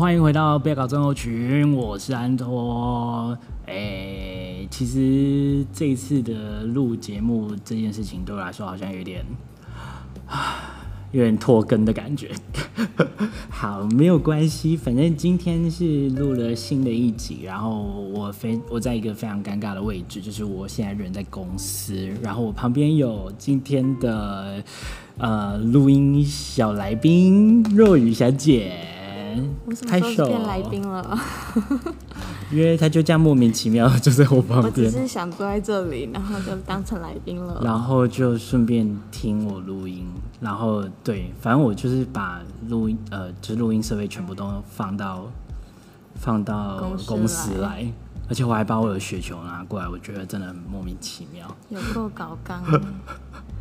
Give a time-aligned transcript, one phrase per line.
[0.00, 3.36] 欢迎回到不要搞症候群，我是安托。
[3.66, 9.22] 哎，其实这一次的录节目这件事情对我来说好像有点。
[11.12, 12.30] 有点拖更的感觉，
[13.50, 17.82] 好，没有关系，反正今天是录了新的一集，然后
[18.14, 24.64] 我非我在一个非常尴尬的位置，就是我现在人在公司，然后我旁边有今天的
[25.18, 28.78] 呃录音小来宾若雨小姐。
[29.66, 31.18] 我什么时候变来宾了？
[32.52, 34.64] 因为他就这样莫名其妙就在我旁边。
[34.64, 37.60] 我只是想坐在这里，然后就当成来宾了。
[37.62, 40.06] 然后就顺便听我录音，
[40.40, 45.30] 然后对，反正我就是把录音呃，就是录音设备全部都放到
[46.16, 47.86] 放到公司来，
[48.28, 51.46] 而且我还把我的雪球拿过来，我觉得真的很莫名其妙。
[51.68, 52.62] 有够搞刚。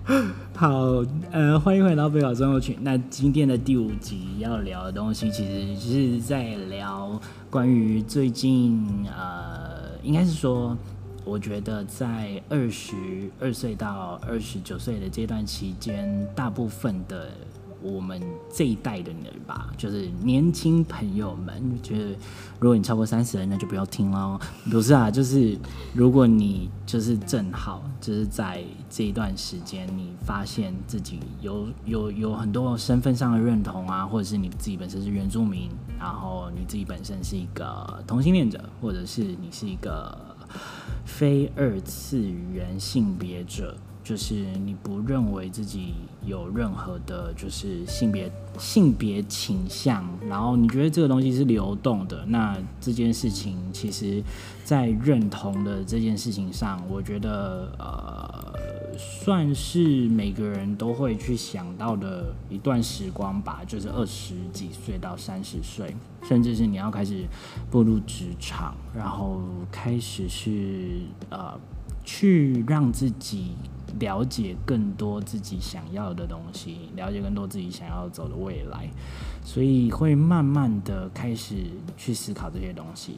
[0.56, 2.76] 好，呃，欢迎回到备考生活群。
[2.82, 7.20] 那今天的第五集要聊的东西，其实是在聊
[7.50, 8.84] 关于最近，
[9.16, 10.76] 呃，应该是说，
[11.24, 12.96] 我觉得在二十
[13.40, 17.30] 二岁到二十九岁的这段期间，大部分的。
[17.82, 18.22] 我们
[18.52, 22.06] 这一代的人吧，就是年轻朋友们，觉得
[22.60, 24.40] 如果你超过三十了，那就不要听了。
[24.70, 25.58] 不是啊，就是
[25.94, 40.18] 如果你就是正好就是在这一段时间，你发现自己有有有很多身份上的认同啊，或者是你自己本身是原住民，然后你自己本身是一个同性恋者，或者是你是一个
[41.06, 43.78] 非二次元性别者。
[44.10, 44.34] 就是
[44.66, 45.94] 你不认为自己
[46.26, 54.24] 有任何的，就是性别性别倾向，然后你觉得这个东西是流动的，那这件事情其实，
[54.64, 58.52] 在认同的这件事情上，我觉得呃，
[58.98, 67.28] 算是每个人都会去想到的一段时光吧，就是二十几岁到三十岁，甚至是你要开始
[67.70, 69.40] 步入职场，然后
[69.72, 71.54] 开始是呃，
[72.04, 73.52] 去让自己。
[74.00, 78.90] 了解更多自己想要的东西，了解更多自己想要走的未来，
[79.44, 81.56] 所以会慢慢的开始
[81.98, 83.18] 去思考这些东西。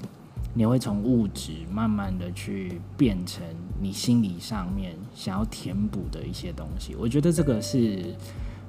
[0.54, 3.44] 你会从物质慢慢的去变成
[3.80, 6.94] 你心理上面想要填补的一些东西。
[6.96, 8.14] 我觉得这个是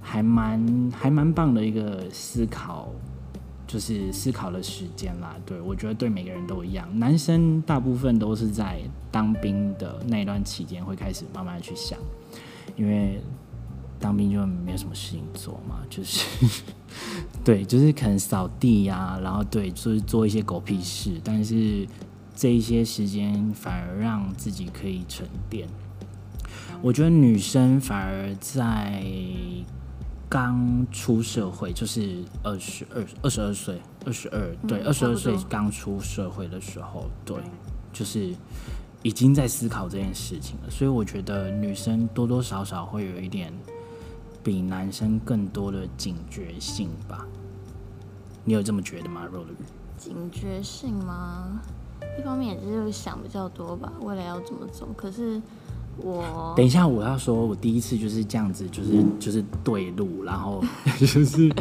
[0.00, 2.88] 还蛮还蛮棒的一个思考。
[3.72, 6.86] 就是思考的时间啦，对，我觉得对每个人都一样。
[6.98, 11.98] 男生大部分都是在当兵的那一段期间会开始慢慢去想，
[12.76, 13.19] 因为
[13.98, 16.26] 当兵就没有什么事情做嘛，就是
[17.42, 21.19] 对，就是可能扫地呀，然后对，就是做一些狗屁事。
[21.24, 21.88] 但是
[22.36, 25.66] 这一些时间反而让自己可以沉淀。
[26.82, 29.02] 我觉得女生反而在。
[30.32, 37.37] 刚出社会就是二十二、二十二岁，二十二，对，二十二岁刚出社会的时候，对，
[37.93, 38.34] 就是
[39.02, 40.70] 已经在思考这件事情了。
[40.70, 43.52] 所以我觉得女生多多少少会有一点
[44.43, 47.26] 比男生更多的警觉性吧？
[48.43, 49.49] 你有这么觉得吗，若雨？
[49.99, 51.61] 警觉性吗？
[52.19, 54.88] 一方面也是想比较多吧，未来要怎么走？
[54.96, 55.43] 可是。
[55.99, 60.62] 我等一下，我要说，我第一次就是这样子，就是 就是对路，然后
[60.99, 61.53] 就是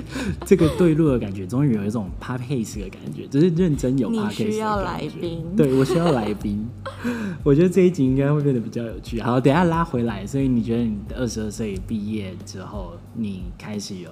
[0.46, 4.44] 这个对路的感觉，终于有一种 podcast 的感觉，就是认真有 podcast 的感觉。
[4.46, 6.66] 你需要来宾，对，我需要来宾。
[7.44, 9.20] 我觉得这一集应该会变得比较有趣。
[9.22, 10.26] 好，等一下拉回来。
[10.26, 14.10] 所以你觉得你二十二岁毕业之后，你开始有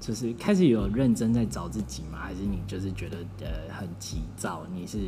[0.00, 2.18] 就是开始有认真在找自己吗？
[2.22, 4.62] 还是你就是觉得呃很急躁？
[4.74, 4.98] 你是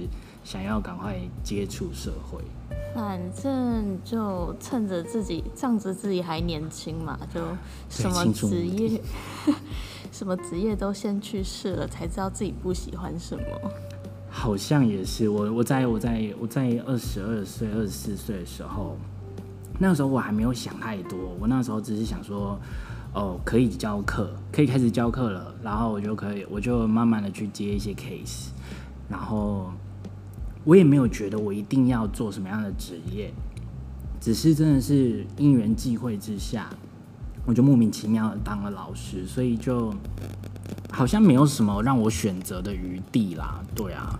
[0.44, 2.40] 想要赶快接触社会？
[2.94, 7.40] 反正就趁着自己仗着自己还年轻嘛，就
[7.88, 9.00] 什么职业
[10.12, 13.44] 什么职业都先去试了，才知道自己不喜欢什么。
[14.28, 18.96] 好像也是，我我在我在我在二十二岁、二十四岁的时候，
[19.78, 22.58] 那个时候我还没有想太多，我那时候只是想说，
[23.14, 28.48] 哦，可以教课，可以开始教课了，然后我就可以，我就慢慢的去接一些 case，
[29.08, 29.72] 然后。
[30.64, 33.32] 我也没有觉得我一定要做什么样的职业，
[34.20, 36.70] 只是真的是因缘际会之下，
[37.44, 39.92] 我就莫名其妙的当了老师，所以就
[40.90, 43.60] 好像没有什么让我选择的余地啦。
[43.74, 44.18] 对啊，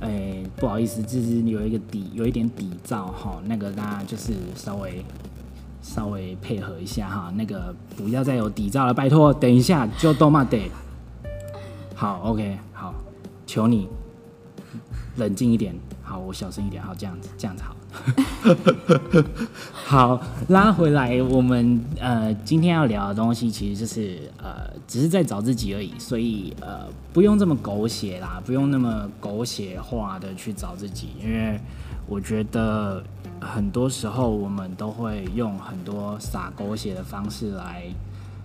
[0.00, 5.04] 哎、不好意思，就是有一个底，有一点底噪哈，那个大家就是稍微
[5.82, 10.70] 稍微配合一下哈，那个不要再有底噪了，拜托，等一下就都骂得。
[11.94, 12.94] 好，OK，好，
[13.46, 13.88] 求你。
[15.16, 16.82] 冷静一点，好，我小声一点。
[16.82, 17.76] 好，这样子，这样子好。
[19.74, 31.60] 好，拉回来，我们呃今天要聊的东西，其实就是呃只是在找自己而已，所以呃不用这么狗血啦，不用那么狗血化的去找自己，因为
[32.06, 33.04] 我觉得
[33.38, 37.84] 很多时候我们都会用很多撒狗血的方式来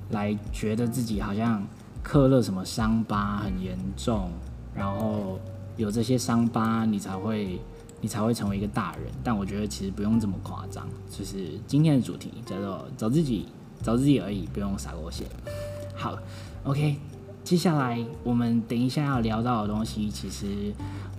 [0.09, 1.65] 来觉得自己好像
[2.03, 4.29] 刻了什么伤疤很严重，
[4.75, 5.39] 然后
[5.77, 7.59] 有这些伤疤你才会。
[7.99, 10.87] 你才会成为一个大人，但我觉得其实不用这么夸张。
[11.09, 13.47] 就是今天的主题叫做找自己，
[13.81, 15.25] 找自己而已，不用撒狗血。
[15.95, 16.15] 好
[16.63, 16.95] ，OK，
[17.43, 20.71] 接下来我们等一下要聊到的东西，其实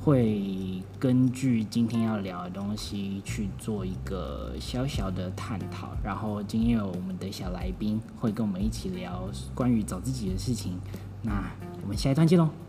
[0.05, 5.89] 会根据今天要聊的东西去做一个小小的探讨。
[6.05, 10.79] 然后今天有我们的小来宾会跟我们一起聊关于找自己的事情。
[11.23, 11.43] 那
[11.83, 12.68] 我们下一段见喽。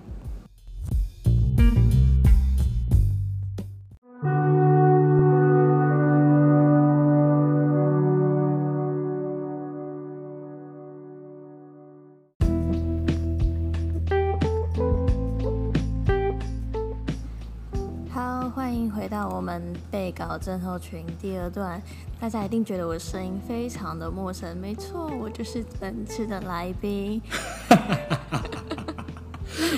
[19.92, 21.82] 备稿症候群第二段，
[22.20, 24.56] 大家一定觉得我的声音非常的陌生。
[24.58, 27.22] 没错，我就是本次的来宾。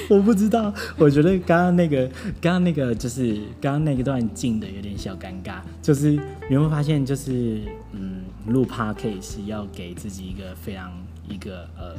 [0.09, 2.07] 我不知道，我觉得刚刚那个，
[2.39, 5.61] 刚刚那个就是刚刚那个段进的有点小尴尬。
[5.81, 6.19] 就是
[6.49, 10.91] 你会发现，就是嗯，录 Podcast 要给自己一个非常
[11.27, 11.95] 一个呃，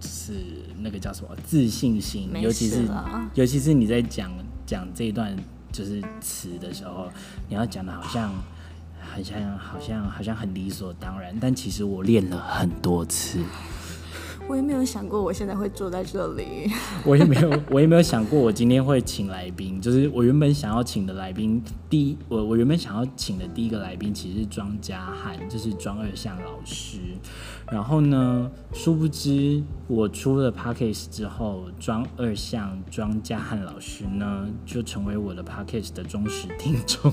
[0.00, 0.32] 就是
[0.80, 2.82] 那个叫什么自信心，尤其是
[3.34, 4.30] 尤其是你在讲
[4.66, 5.36] 讲这一段。
[5.72, 7.08] 就是词的时候，
[7.48, 8.28] 你要讲的好像，
[9.00, 13.38] 好像，好像，好像很理所当然，但其实我练了很多次。
[14.52, 16.70] 我也没有想过我现在会坐在这里。
[17.06, 19.80] 我也没有，我也没有想过我今天会请来宾。
[19.80, 26.98] 就是我原本想要请的来宾，第一，我我原本想要请的第一个来宾其实是庄家汉，就是庄二向老师。
[27.70, 37.10] 然后呢，殊不知我出了 Podcast 之后，庄二向、庄家汉老师呢就成为我的 Podcast 的忠实听众。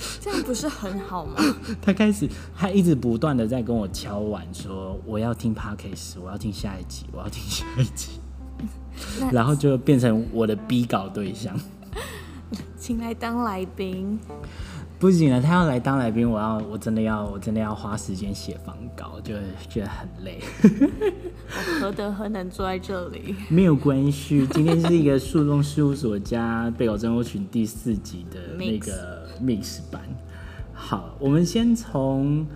[0.20, 1.34] 这样不是很好吗？
[1.82, 8.20] 他开始，他一直不断的在跟我敲碗，说我要听 Podcast，我要听下一集，我要听下一集，
[9.32, 11.54] 然后就变成我的逼稿对象，
[12.78, 14.18] 请来当来宾。
[14.98, 19.32] 不行了，他要来当来宾，我要我真的要我真的要花时间写房稿，就
[19.66, 20.38] 觉得很累。
[20.62, 23.34] 我何德何能坐在这里？
[23.48, 30.02] 没有关系，今天是一个树洞事务所加备稿症候群第四集的那个 mix 版。
[30.72, 32.46] 好，我们先从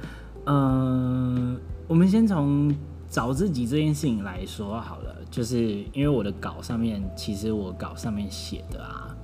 [0.44, 2.74] 嗯、呃，我们先从
[3.10, 9.14] 找自己这件事情来说好了，就是因为我的稿上面，其实我稿上面写的啊。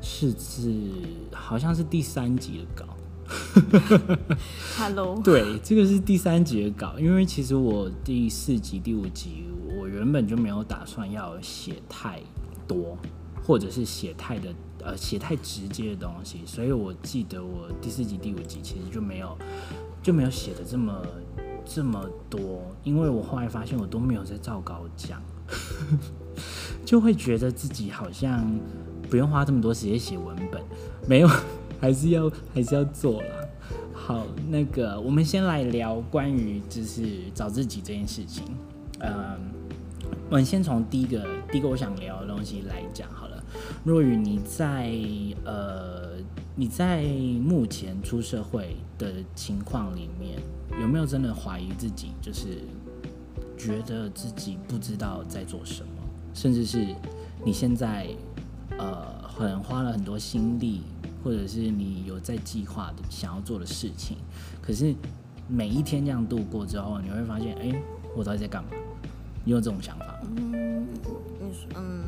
[0.00, 0.72] 是是，
[1.32, 2.86] 好像是第三集的稿。
[4.76, 9.44] Hello， 对，这个是第三集的稿，因为其实我第四集、第五集，
[9.76, 12.20] 我原本就没有打算要写太
[12.66, 12.96] 多，
[13.48, 19.36] 或者是写太的呃写太直接的东西，所以我记得我第四集、第五集其实就没有
[20.02, 21.02] 就没有写的这么
[21.64, 25.22] 这么多，因为我后来发现我都没有在照稿讲，
[26.84, 28.46] 就会觉得自己好像。
[29.10, 30.62] 不用花这么多时间写文本，
[31.08, 31.30] 没有，
[31.80, 33.28] 还是要还是要做啦。
[33.94, 38.44] 好，那个我们先来聊关于就是找自己这件事情。
[39.00, 39.40] 嗯，
[40.28, 43.37] 我们先从第一个第一个我想聊的东西来讲好了。
[43.84, 44.92] 若雨，你在
[45.44, 46.12] 呃
[46.54, 47.02] 你在
[47.42, 50.38] 目前出社会的情况里面，
[50.80, 52.12] 有没有真的怀疑自己？
[52.20, 52.58] 就是
[53.56, 55.90] 觉得自己不知道在做什么，
[56.34, 56.86] 甚至是
[57.44, 58.08] 你现在。
[58.76, 60.82] 呃，很花了很多心力，
[61.24, 64.18] 或者是你有在计划的想要做的事情，
[64.62, 64.94] 可是
[65.48, 67.82] 每一天这样度过之后，你会发现，哎、
[68.14, 68.70] 我到底在干嘛？
[69.44, 70.14] 你有这种想法吗？
[70.36, 70.86] 嗯，
[71.74, 72.04] 嗯，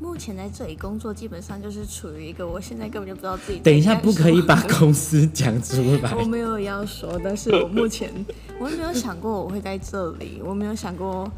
[0.00, 3.58] 目前在这里工作，基本上就是处于一个我现在根本就不知道自己。
[3.58, 6.12] 等一下，不可以把公司讲出来。
[6.16, 8.10] 我没有要说，但是我目前
[8.58, 11.30] 我没有想过我会在这里，我没有想过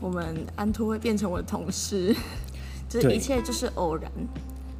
[0.00, 2.14] 我们安兔会变成我的同事。
[2.90, 4.10] 这一切就是偶然，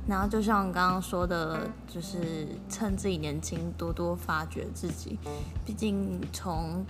[0.07, 5.17] 然后就像刚刚说的，就是趁自己年轻，多多发掘自己。
[5.65, 6.85] 毕竟从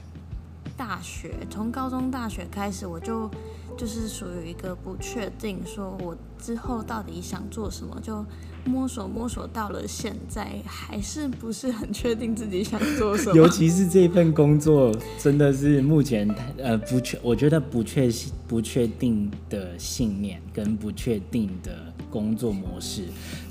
[0.77, 3.31] 大学，从高中、大学开始，我就
[3.77, 8.25] 就是属于一个不确定，说我之后到底想做什么，就。
[8.67, 13.33] 摸索摸索到了现在，还是不是很确定自己想做什么。
[13.35, 18.11] 尤其是这份工作，真的是目前呃不确，我觉得不确
[18.47, 23.05] 不确定的信念跟不确定的工作模式，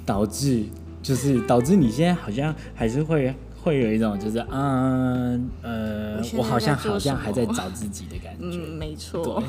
[0.05, 0.63] 导致
[1.01, 8.57] 就是导致你现在好像还是会会有一种就是嗯呃，我，我好像好像还在找自己的感觉。
[8.57, 9.43] 嗯，没错。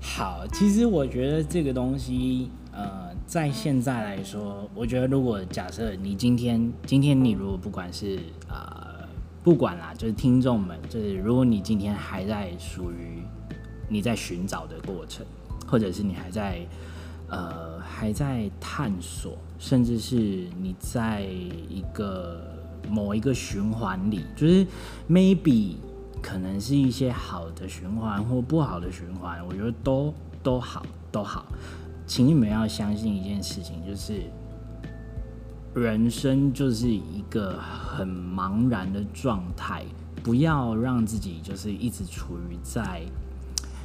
[0.00, 8.18] 好，其实我觉得这个东西，呃，在现在来说，我觉得如果假设你今天今天你如果不管是
[8.48, 9.06] 呃
[9.42, 13.22] 不管啦，就是听众们，就是如果你今天还在属于
[13.88, 15.26] 你在寻找的过程，
[15.66, 16.60] 或者是你还在
[17.28, 22.40] 呃还在探索，甚至是你在一个
[22.90, 24.66] 某一个循环里，就是
[25.08, 25.76] maybe。
[26.20, 31.46] 可能是一些好的循环或不好的循环，我觉得都都好都好，
[32.08, 34.22] 请你们要相信一件事情，就是
[35.74, 39.84] 人生就是一个很茫然的状态，
[40.24, 43.02] 不要让自己就是一直处于在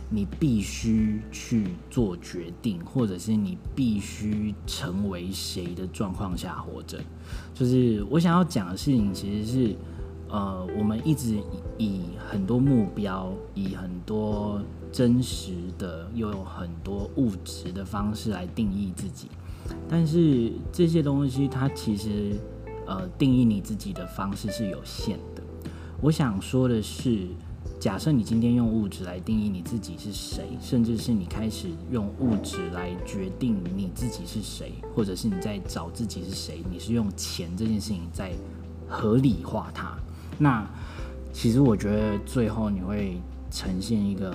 [0.10, 7.00] 你必须去做决定，或者是你必须成为谁的状况下活着。
[7.54, 9.76] 就是我想要讲的事情，其实是。
[10.30, 11.38] 呃，我们一直
[11.78, 14.60] 以很多目标，以很多
[14.92, 19.28] 真实的又有很多物质的方式来定义自己，
[19.88, 22.36] 但是这些东西它其实
[22.88, 25.44] 呃定义你自己的方式是有限的。
[26.02, 27.28] 我想说的是，
[27.84, 38.32] 假设你今天用物质来定义你自己是谁，甚至是你开始用物质来决定你自己是谁，或者是你在找自己是谁，你是用钱这件事情在
[38.88, 39.98] 合理化它。
[40.40, 40.66] 那
[41.34, 43.18] 其实我觉得最后你会
[43.52, 44.34] 呈现一个，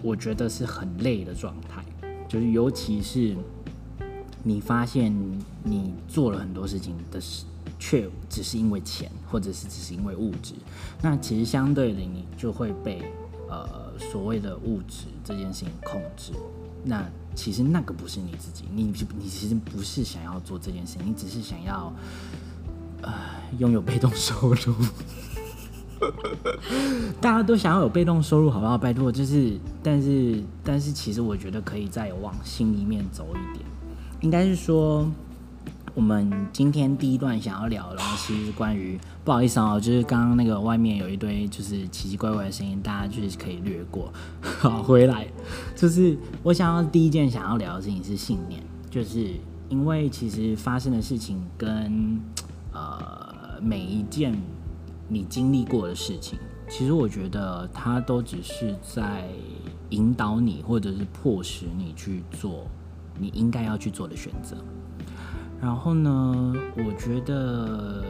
[0.00, 1.84] 我觉得是很累的状态，
[2.26, 3.36] 就是尤其是
[4.42, 5.14] 你发现
[5.62, 7.44] 你做了很多事情的事，
[7.86, 10.54] 却只是因为钱，或者是只是因为物质。
[11.02, 13.02] 那其实相对的，你就会被
[13.50, 16.32] 呃所谓的物质这件事情控制。
[16.82, 18.84] 那其实那个不是你自己，你
[19.18, 21.92] 你其实不是想要做这件事情，你只是想要
[23.02, 23.12] 呃。
[23.58, 24.74] 拥有被动收入，
[27.20, 28.76] 大家都想要有被动收入，好不好？
[28.76, 33.64] 拜托，就是，但是，但是，其实我觉得可以再往心里面走一点。
[34.22, 35.08] 应该是说，
[35.94, 44.12] 我们今天第一段想要聊的东西是关于，不好意思啊，就是刚刚那个外面有一堆就是奇奇怪怪的声音，大家就是可以略过。
[44.60, 45.26] 好，回来，
[45.76, 48.60] 就是我想要第一件想要聊的事情是信念，
[48.90, 49.30] 就是
[49.68, 52.20] 因为其实发生的事情跟。
[52.76, 54.36] 呃，每一件
[55.06, 56.36] 你经历过的事情，
[56.68, 59.28] 其实我觉得它都只是在
[59.90, 62.66] 引导你，或者是迫使你去做
[63.16, 64.56] 你应该要去做的选择。
[65.60, 68.04] 然后呢，我觉得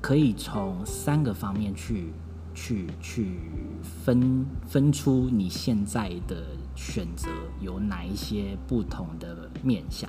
[0.00, 2.12] 可以从三个方面去
[2.54, 3.38] 去去
[3.82, 7.28] 分分出你现在的选择
[7.60, 10.08] 有哪一些不同的面向。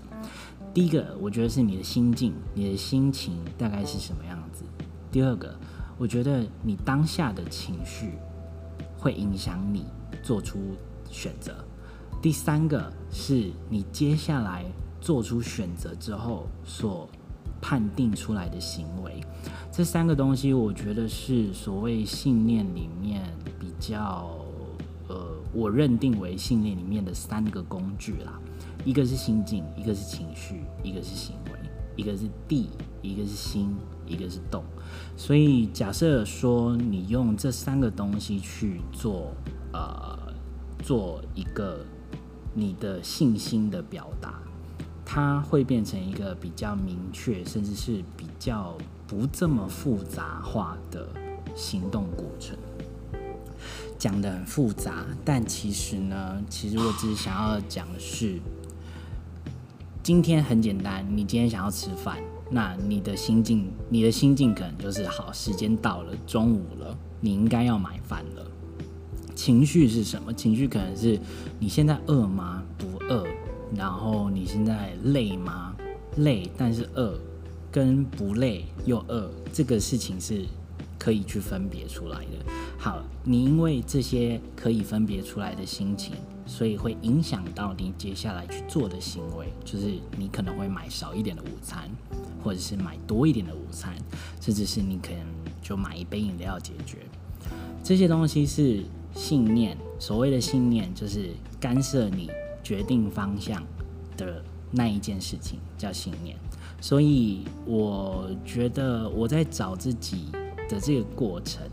[0.73, 4.63] 第一个，我觉得是你的心境，你的心情大概是什么样子。
[5.11, 5.55] 第二个，
[5.97, 8.11] 我觉得你当下的情绪
[8.99, 9.85] 会影响你
[10.21, 10.59] 做出
[11.09, 11.55] 选择。
[12.21, 14.65] 第三个，是你接下来
[14.99, 17.07] 做出选择之后所
[17.61, 19.21] 判定出来的行为。
[19.71, 23.23] 这三个东西，我觉得是所谓信念里面
[23.59, 24.29] 比较，
[25.07, 25.15] 呃，
[25.53, 28.39] 我认定为信念里面的三个工具啦。
[28.85, 31.59] 一个是心境，一个是情绪，一个是行为，
[31.95, 32.69] 一个是地，
[33.01, 33.75] 一个是心，
[34.07, 34.63] 一个是动。
[35.15, 39.33] 所以假设说你用这三个东西去做，
[39.73, 40.17] 呃，
[40.81, 41.79] 做一个
[42.53, 44.41] 你的信心的表达，
[45.09, 51.07] 它会变成一个比较明确，甚至是比较不这么复杂化的
[51.55, 52.57] 行动过程。
[53.97, 58.37] 讲得很复杂，但其实呢，其实我只是想要讲的是。
[60.03, 62.17] 今天很简单，你今天想要吃饭，
[62.51, 68.45] 那你的心境，你的心境可能就是好，时间到了，中午了，你应该要买饭了。
[69.35, 70.33] 情绪是什么？
[70.33, 71.17] 情绪可能是
[71.59, 72.61] 你现在饿吗？
[72.77, 73.25] 不饿。
[73.75, 75.75] 然后你现在累吗？
[76.17, 77.19] 累，但是饿，
[77.71, 80.45] 跟不累又饿，这个事情是
[80.97, 82.51] 可以去分别出来的。
[82.77, 86.13] 好，你因为这些可以分别出来的心情。
[86.49, 91.89] 所以会影响到你接下来去做的行为，就是你可能会买少一点的午餐，
[92.41, 93.93] 或者是买多一点的午餐，
[94.39, 95.19] 甚至是你可能
[95.61, 96.99] 就买一杯饮料解决。
[97.83, 98.81] 这些东西是
[99.13, 102.31] 信念，所谓的信念就是干涉你
[102.67, 103.63] 决定方向
[104.17, 106.35] 的那一件事情叫信念。
[106.81, 110.25] 所以我觉得我在找自己
[110.67, 111.65] 的这个过程。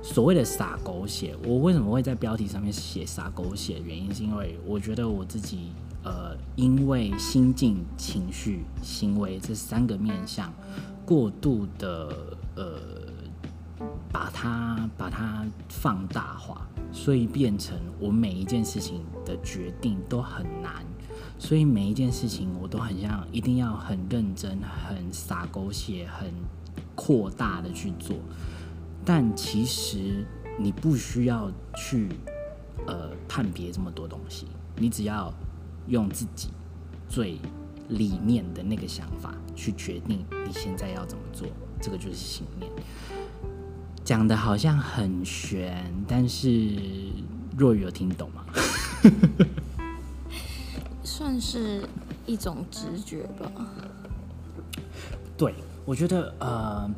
[0.00, 3.80] 所谓的洒狗血，我为什么会在标题上面写洒狗血？
[3.84, 5.72] 原因是因为我觉得我自己
[6.04, 10.54] 呃，因为心境、情绪、行为这三个面向
[11.04, 12.14] 过度的
[12.54, 13.07] 呃，
[14.12, 20.84] 把它把它放大化，所以变成我每一件事情的决定都很难，
[21.38, 26.32] 所以每一件事情我都很像一定要很认真、很洒狗血、很
[26.94, 28.16] 扩大的去做，
[29.04, 30.26] 但其实
[30.58, 32.08] 你不需要去
[32.86, 35.32] 呃判别这么多东西，你只要。
[35.88, 36.50] 用自己
[37.08, 37.38] 最
[37.88, 41.48] 里面的那个想法去决定你现在要怎么做，
[41.80, 42.70] 这个就是信念。
[44.08, 46.48] 讲的好像很玄，但是
[47.58, 48.42] 若雨有听懂吗？
[51.04, 51.86] 算是
[52.24, 53.52] 一种直觉吧。
[55.36, 56.90] 对，我觉得呃，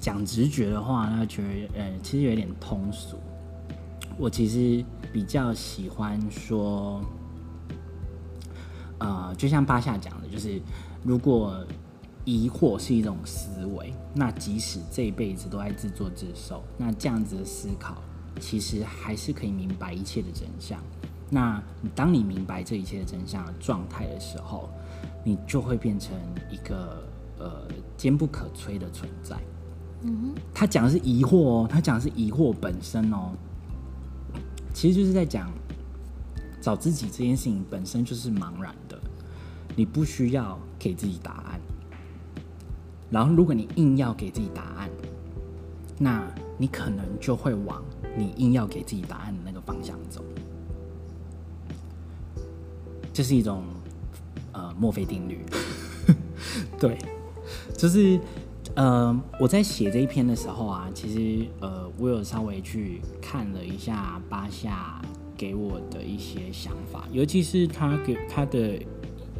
[0.00, 3.16] 讲直觉的话，那觉得呃，其实有点通俗。
[4.18, 7.00] 我其实比较喜欢说。
[8.98, 10.60] 呃，就像巴夏讲的，就是
[11.04, 11.64] 如果
[12.24, 18.02] 疑惑是一种思维，那即使这一辈子都在自作自受，那这样子的思考，
[18.40, 20.82] 其实还是可以明白一切的真相。
[21.30, 21.62] 那
[21.94, 24.68] 当你明白这一切的真相的状态的时候，
[25.24, 26.16] 你就会变成
[26.50, 27.06] 一个
[27.38, 29.36] 呃坚不可摧的存在。
[30.02, 33.32] 嗯，他讲的是疑惑哦，他讲的是疑惑本身哦，
[34.72, 35.50] 其实就是在讲。
[36.62, 38.98] 找自己这件事情本身就是茫然的，
[39.76, 41.60] 你不需要给自己答案。
[43.14, 44.90] 然后，如果你硬要给自己答案，
[45.96, 47.80] 那你可能就会往
[48.16, 50.24] 你硬要给自己答案的那个方向走。
[53.12, 53.62] 这是一种
[54.50, 55.38] 呃墨菲定律，
[56.76, 56.98] 对，
[57.78, 58.18] 就是
[58.74, 65.00] 呃我在写这一篇的时候啊，其实呃我有稍微去看了一下巴夏。
[65.36, 68.80] 给我的一些想法，尤其是他给他的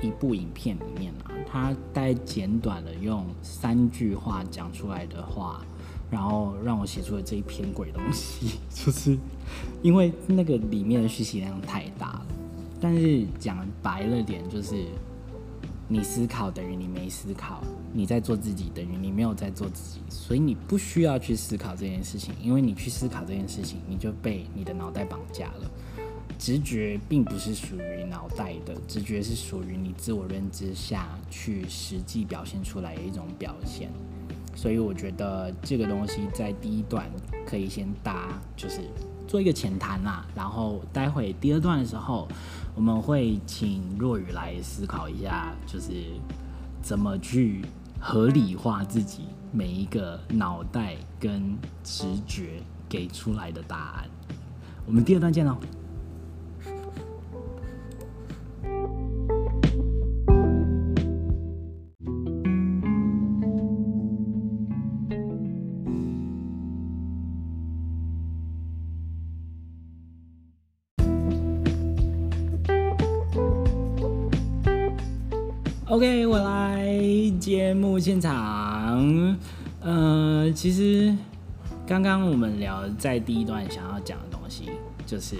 [0.06, 5.64] 一部影片里面啊，他带简短的用三句话讲出来的话，
[6.10, 9.18] 然后让我写出了这一篇鬼东西，就是
[9.82, 12.26] 因为那个里面的讯息量太大了。
[12.80, 14.84] 但是讲白了点，就是
[15.88, 17.62] 你思考等于你没思考，
[17.92, 25.70] 你在做自己等于你没有在做自己，所以你不需要去思考这件事情，因为你去思考这件事情，你就被你的脑袋绑架了。
[26.38, 33.90] 直觉并不是属于脑袋的，直觉是属于你自我认知下去实际表现出来的一种表现。
[34.56, 37.10] 所以我觉得这个东西在第一段
[37.44, 38.82] 可以先搭，就是
[39.26, 40.24] 做一个浅谈啦。
[40.34, 42.28] 然后待会第二段的时候，
[42.74, 45.92] 我们会请若雨来思考一下，就是
[46.80, 47.62] 怎么去
[47.98, 54.08] 合理化自己每一个脑袋跟直觉给出来的答案。
[54.86, 55.56] 我们第二段见喽。
[75.94, 76.92] OK，我来
[77.38, 79.38] 节目现场。
[79.80, 81.16] 呃，其实
[81.86, 84.70] 刚刚我们聊在第一段想要讲的东西，
[85.06, 85.36] 就是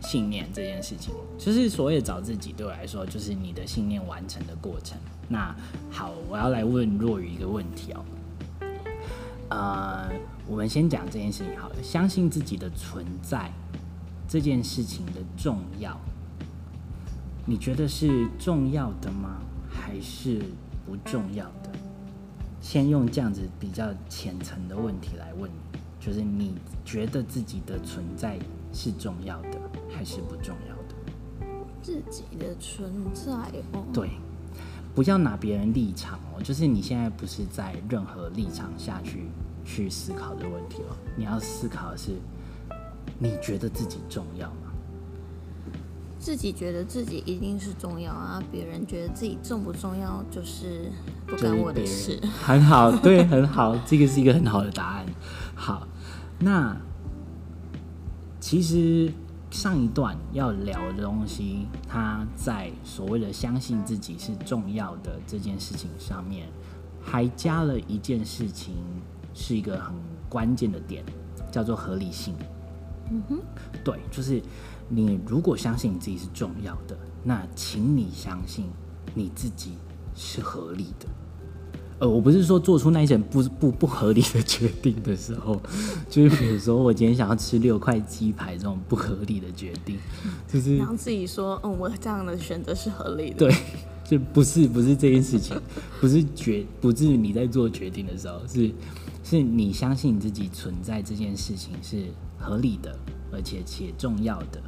[0.00, 1.14] 信念这件事情。
[1.38, 4.98] 就是所谓找自己，对我来说，就是你的信念完成的过程。
[5.28, 5.54] 那
[5.88, 8.04] 好，我要来问若雨一个问题哦。
[9.50, 10.10] 呃，
[10.48, 11.76] 我们先讲这件事情好了。
[11.80, 13.48] 相信自己的存在
[14.26, 15.96] 这件事情的重要，
[17.46, 19.38] 你觉得是重要的吗？
[19.72, 20.42] 还是
[20.84, 21.70] 不重要的。
[22.60, 26.54] 先用这样子比较浅层的问题来问你，就是你
[26.84, 28.38] 觉得自己的存在
[28.72, 29.58] 是重要的，
[29.90, 30.94] 还是不重要的？
[31.82, 33.32] 自己的存在
[33.72, 33.84] 哦。
[33.92, 34.10] 对，
[34.94, 39.26] 不要拿别人立场哦，就是你现在不是在任何立场下去
[39.64, 42.12] 去思考这个问题哦，你要思考的是，
[43.18, 44.61] 你觉得自己重要吗？
[46.22, 50.88] 自己觉得自己一定是重要啊，别人觉得自己重不重要就是
[51.26, 52.16] 不干我的事。
[52.40, 55.06] 很好，对，很好，这个是一个很好的答案。
[55.56, 55.84] 好，
[56.38, 56.76] 那
[58.38, 59.12] 其实
[59.50, 66.46] 上一段要聊的东西，它在所谓的相信自己是重要的这件事情上面，
[67.02, 68.76] 还加了一件事情，
[69.34, 69.92] 是一个很
[70.28, 71.04] 关键的点，
[71.50, 72.32] 叫做合理性。
[73.10, 73.40] 嗯哼，
[73.82, 74.40] 对，就是。
[74.94, 78.66] 你如果相信你自己是重要的，那请你相信
[79.14, 79.72] 你自己
[80.14, 81.06] 是合理的，
[82.00, 85.58] 呃，我不是说做出那一些不不不合理的决定的时候，
[86.10, 89.98] 就是比如说我今天想要吃六块鸡排这种不合理的决定，
[90.46, 93.36] 就是然后自己说，嗯，我这样的选择是合理的。
[93.36, 93.54] 对，
[94.04, 95.58] 就不是不是这件事情，
[96.02, 98.70] 不是决不是你在做决定的时候，是
[99.24, 102.04] 是你相信你自己存在这件事情是
[102.38, 102.94] 合理的，
[103.32, 104.62] 而且且重要的。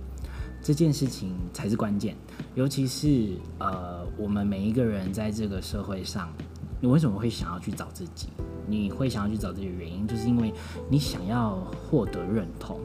[0.64, 2.16] 这件事情才是关键，
[2.54, 6.32] 尤其是呃，我们每一个人在这个社会上，
[6.80, 8.28] 你为什么会想要去找自己？
[8.66, 10.50] 你会想要去找自己的原因，就是因为
[10.88, 12.80] 你想要获得认同。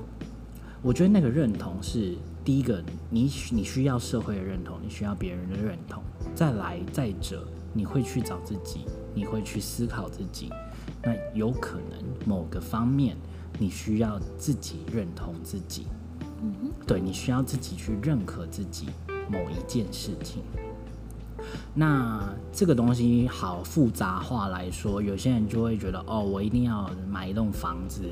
[0.82, 6.04] 我觉得那个认同是第一个，你你需要社会的认同，你需要别人的认同。
[6.36, 8.82] 再来，再者，你会去找自己，
[9.16, 10.50] 你会去思考自己。
[11.02, 13.16] 那有可能某个方面，
[13.58, 15.88] 你需要自己认同自己。
[16.86, 18.88] 对，你需要自己去认可自己
[19.30, 20.42] 某一件事情。
[21.74, 22.22] 那
[22.52, 28.04] 这个东西好复杂化来说，有些人就会觉得哦，我一定要买一栋房子，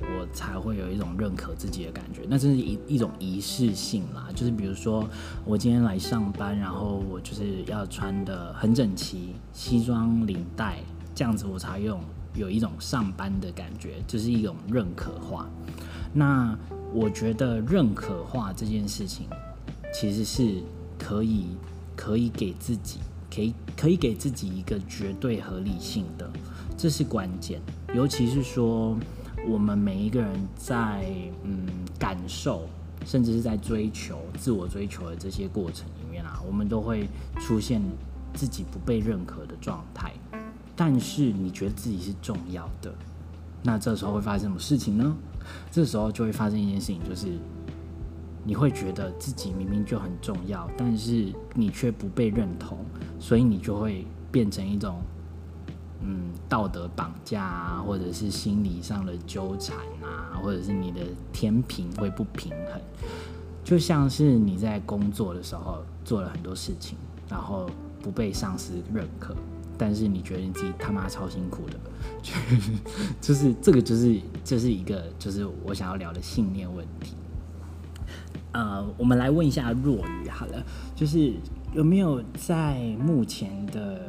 [0.00, 2.22] 我才会有一种认可自己的感觉。
[2.28, 5.04] 那这是一一种仪式性啦，就是比如说
[5.44, 10.78] 我今天来上班，然后我就是要穿得很整齐，西装领带
[11.14, 12.00] 这样子，我才用
[12.36, 15.48] 有一种上班的感觉，就是一种认可化。
[16.12, 16.56] 那
[16.92, 19.26] 我觉得认可化这件事情，
[19.92, 20.62] 其实是
[20.98, 21.46] 可以
[21.94, 23.00] 可以给自己，
[23.34, 26.30] 可以可以给自己一个绝对合理性的，
[26.76, 27.60] 这是关键。
[27.94, 28.96] 尤其是说，
[29.48, 31.06] 我们每一个人在
[31.42, 31.66] 嗯
[31.98, 32.68] 感受，
[33.04, 37.08] 甚至是在追求自我追求的这些过程里面啊，我们都会
[37.40, 37.82] 出现
[38.32, 40.12] 自己不被认可的状态。
[40.76, 42.94] 但是你觉得自己是重要的，
[43.62, 45.16] 那这时候会发生什么事情呢？
[45.70, 47.28] 这时候就会发生一件事情，就是
[48.44, 52.78] 你会觉得自己明明就很重要，但是你却不被认同，
[53.18, 55.00] 所以你就会变成一种
[56.02, 61.00] 嗯道德绑架啊，或者是心理上的纠缠啊，或者是你的
[61.32, 62.80] 天平会不平衡，
[63.64, 66.98] 就像是你在工作的时候做了很多事情，
[67.30, 67.70] 然后
[68.02, 69.34] 不被上司认可。
[69.78, 71.78] 但是你觉得你自己他妈超辛苦的，
[73.20, 77.14] 就是这个就是这是一个就是我想要聊的信念问题。
[78.52, 81.34] 呃，我们来问一下若雨好了，就是
[81.74, 84.00] 有没有在目前的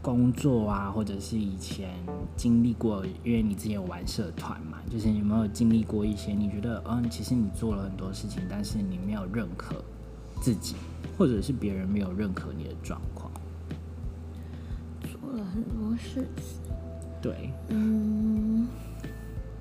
[0.00, 1.90] 工作啊，或者是以前
[2.34, 3.04] 经历过？
[3.22, 9.74] 因为你之前有玩社团嘛，就是有没有经历过一些你觉得嗯，其实你做了很多事情，但是你没有认可
[10.40, 10.74] 自己，
[11.18, 13.21] 或者是别人没有认可你的状况？
[15.38, 16.72] 很多事情，
[17.20, 18.66] 对，嗯，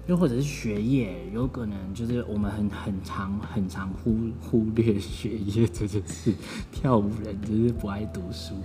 [0.08, 6.34] 又或者是学业，有可能就是我们很很常很常忽忽略学业这件事。
[6.72, 8.56] 跳舞人就是不爱读书，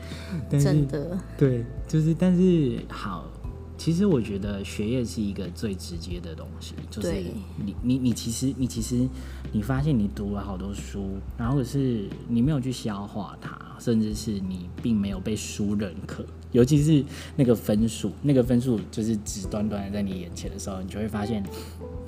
[0.51, 3.31] 但是真的对，就是但是好。
[3.79, 7.13] 其实我觉得学业是一个最直接的东西，就是
[7.57, 9.07] 你你你其实你其实
[9.53, 17.05] 你发现你读了好多书，然后是你没有去消化它，甚至是你并没有被书认可，尤其是
[17.37, 21.45] 那个分数，那个分数就是直端端的在你眼前的时候，你就会发现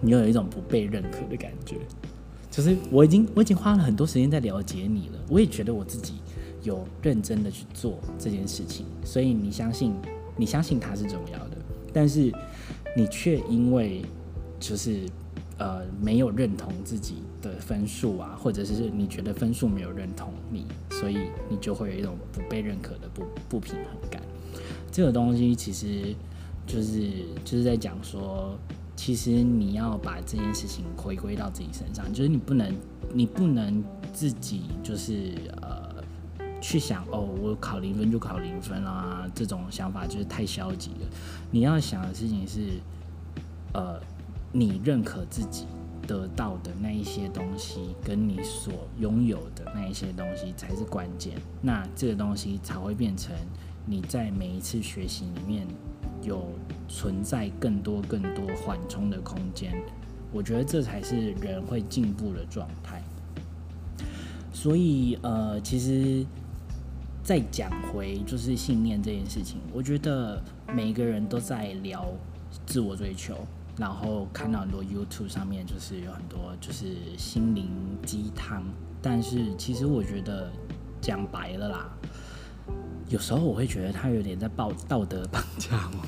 [0.01, 1.77] 你有一种不被认可的感觉。
[2.51, 6.15] 就是我已经我已经花了很多时间在了解你了，我也觉得我自己
[6.65, 9.95] 有认真的去做这件事情，所以你相信
[10.37, 11.58] 你相信它是重要的。
[11.93, 12.33] 但是
[12.97, 14.03] 你却因为
[14.59, 15.09] 就是
[15.59, 24.23] 呃没有认同自己的分数啊，或者是你觉得分数没有认同你，所以你就会有一种不被认可的不不平衡感。
[24.91, 26.15] 这个东西其实
[26.67, 27.11] 就是
[27.45, 28.59] 就是在讲说，
[28.97, 32.75] 其实你要把这件事情回归到自己身上，就是你不能
[33.13, 35.89] 你不能自己就是呃。
[36.61, 41.07] 去想哦，我考零分就考零分啊，这种想法就是太消极了。
[41.51, 42.81] 你要想的事情是，
[43.73, 44.01] 呃，
[44.53, 45.67] 你认可自己
[46.07, 51.35] 得到的那一些东西，跟你所拥有的那一些东西才是关键。
[51.63, 53.35] 那这个东西才会变成
[53.87, 55.67] 你在每一次学习里面
[56.23, 56.49] 有
[56.89, 59.83] 存在更多更多缓冲的空间。
[60.33, 63.03] 我觉得这才是人会进步的状态。
[64.53, 66.27] 所以呃，其实。
[67.21, 70.43] 再讲回就是信念这件事情，我觉得
[70.75, 72.07] 每个人都在聊
[72.67, 73.35] 自我追求，
[73.77, 77.71] 然后看到很多 YouTube 上面就是有很多就是心灵
[78.05, 78.63] 鸡汤，
[79.01, 80.51] 但是其实我觉得
[81.01, 81.91] 讲白了啦，
[83.09, 86.07] 有时候我会觉得他有点在报道德绑架我，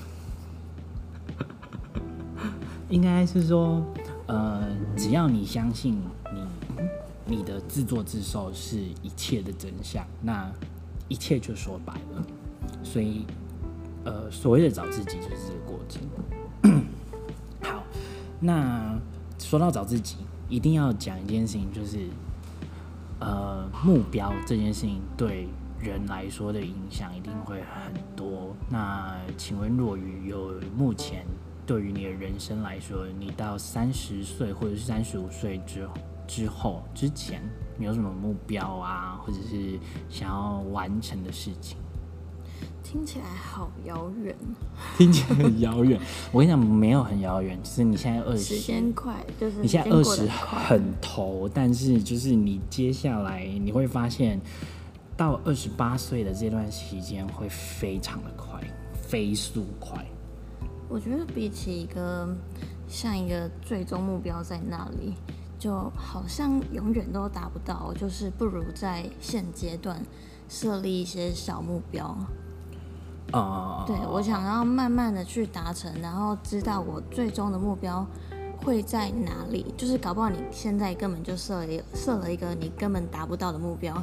[2.91, 3.83] 应该是说，
[4.27, 4.63] 呃，
[4.97, 6.01] 只要你相信
[7.27, 10.51] 你你的自作自受是一切的真相，那。
[11.09, 12.25] 一切就说白了，
[12.85, 13.27] 所以
[14.05, 16.03] 呃，所谓的找自己就是这个过程。
[17.63, 17.83] 好，
[18.41, 18.99] 那
[19.39, 20.17] 说到找自己，
[20.49, 22.09] 一定要讲一件事情，就是
[23.19, 28.55] 呃，目标这件事情对人来说的影响一定会很多。
[28.69, 31.27] 那请问若雨有目前
[31.67, 35.87] 对于你的人生来说，你到三十岁或者是三十五岁之
[36.27, 37.43] 之后之前，
[37.77, 41.77] 你有什么目标啊，或者是想要完成的事情？
[42.91, 44.35] 听起来好遥远。
[44.99, 46.01] 听起来很遥远。
[46.33, 54.41] 我跟你讲，没有很遥远，就是你现在二十，时间快，就是你现在二十很头，但是就是你接下来你会发现。
[55.17, 58.59] 到二十八岁的这段期间会非常的快，
[58.95, 60.03] 飞速快。
[60.89, 62.27] 我觉得比起一个
[62.89, 65.13] 像一个最终目标在那里，
[65.59, 70.03] 就好像永远都达不到，就是不如在现阶段
[70.49, 72.17] 设立一些小目标。
[73.33, 78.07] 啊、uh，对，我想要慢慢的去达成，然后知道我最终的目标
[78.65, 79.75] 会在哪里。
[79.77, 84.03] 就是搞不好你现在根本就设了设了一个你根本达不到的目标。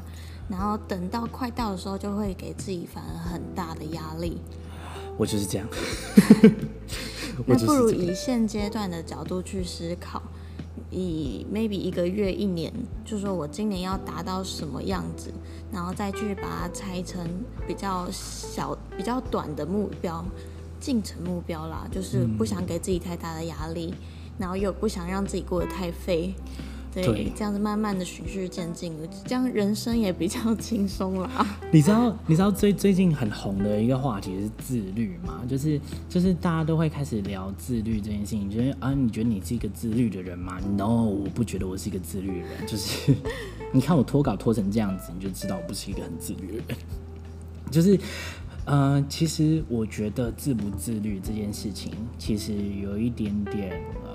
[0.50, 4.42] 然后等到快到的时候，就会给自己反而很大的压力。
[5.18, 5.68] 我就是这样。
[7.46, 10.22] 那不如以现阶段的角度去思考，
[10.89, 12.71] 以 maybe 一个月、一年，
[13.04, 15.32] 就说我今年要达到什么样子，
[15.71, 17.28] 然后再去把它拆成
[17.67, 20.23] 比较小、比较短的目标、
[20.80, 21.88] 进程目标啦。
[21.91, 24.04] 就是不想给自己太大的压力，嗯、
[24.39, 26.34] 然后又不想让自己过得太废。
[27.03, 28.93] 对，这样子慢慢的循序渐进，
[29.25, 31.47] 这样人生也比较轻松啦。
[31.71, 35.43] 你知道，你知道最最近很红的一个话题是自律吗？
[35.47, 35.79] 就是
[36.10, 38.49] 就是大家都会开始聊自律这件事情。
[38.49, 42.67] 觉得啊，你觉得你是一个自律的人吗？No，我不觉得我是一个自律的人。
[42.67, 43.13] 就是
[43.71, 46.77] 你看我脱稿脱成这样子，你就知道我不是一个很自律的人。
[47.71, 47.99] 就是
[48.65, 53.71] 呃，其实我觉得自不自律这件事情，其实有一点点
[54.03, 54.07] 呃。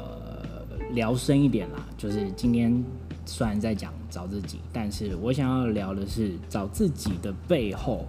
[0.93, 2.85] 聊深一点啦，就是今天
[3.25, 8.07] 虽然在讲找自己，但是我想要聊的是找自己的背后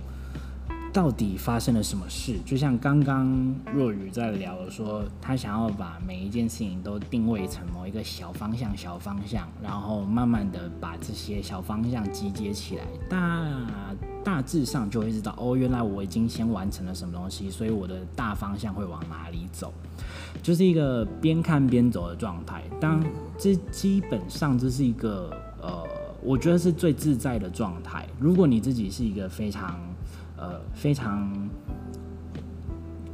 [0.91, 2.38] 到底发生了什么事。
[2.46, 19.74] 就像刚刚若雨在聊说，他想要把每一件事情都定位成某一个小方向、小方向，然后慢慢的把这些小方向集结起来，大大致上就会知道哦，原来我已经先完成了什么东西，所以我的大方向会往哪里走。
[20.41, 23.02] 就是一个边看边走的状态，当
[23.38, 25.84] 这基本上这是一个呃，
[26.22, 28.08] 我觉得是最自在的状态。
[28.19, 29.80] 如果你自己是一个非常
[30.36, 31.50] 呃非常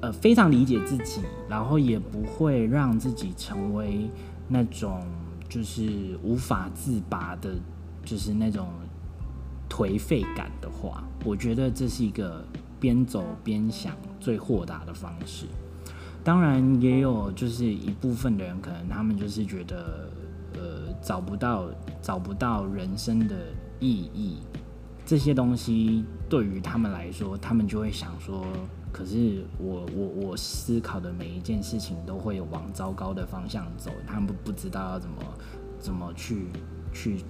[0.02, 4.10] 呃非常理解自己，然后也不会让自己成为
[4.48, 5.04] 那种
[5.48, 7.54] 就是无法自拔的，
[8.04, 8.68] 就是那种
[9.70, 12.44] 颓废感的话，我觉得这是一个
[12.80, 15.46] 边走边想最豁达的方式。
[16.24, 20.10] 当然也有，就是一部分的人，可能他们就是觉得，
[20.54, 21.70] 呃，找不到
[22.02, 23.36] 找不到人生的
[23.80, 24.40] 意义，
[25.06, 28.46] 这些东西对于他们来说，他们就会想说，
[28.92, 35.16] 可是我我我思考的每一件事情都会往糟糕的方向走，他们不不知道要怎么
[35.80, 36.48] 怎么去
[36.94, 37.24] 去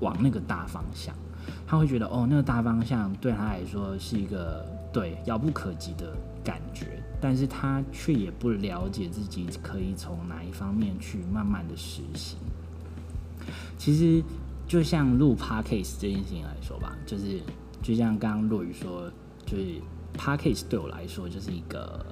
[0.00, 1.14] 往那个大方向，
[1.66, 6.95] 他会觉得哦，那个大方向对他来说是一个对遥不可及的感觉。
[7.20, 12.38] 但是他却也不了解自己可以从哪一方面去慢慢的实行。
[13.78, 14.22] 其实
[14.66, 17.40] 就像录 Podcast 这件事情来说吧，就是
[17.82, 19.10] 就像刚刚若雨说，
[19.44, 19.80] 就是
[20.16, 22.04] Podcast 对我来说就是一个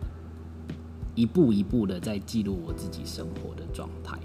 [1.15, 4.19] 一步一步的在记录我自己生活的状态，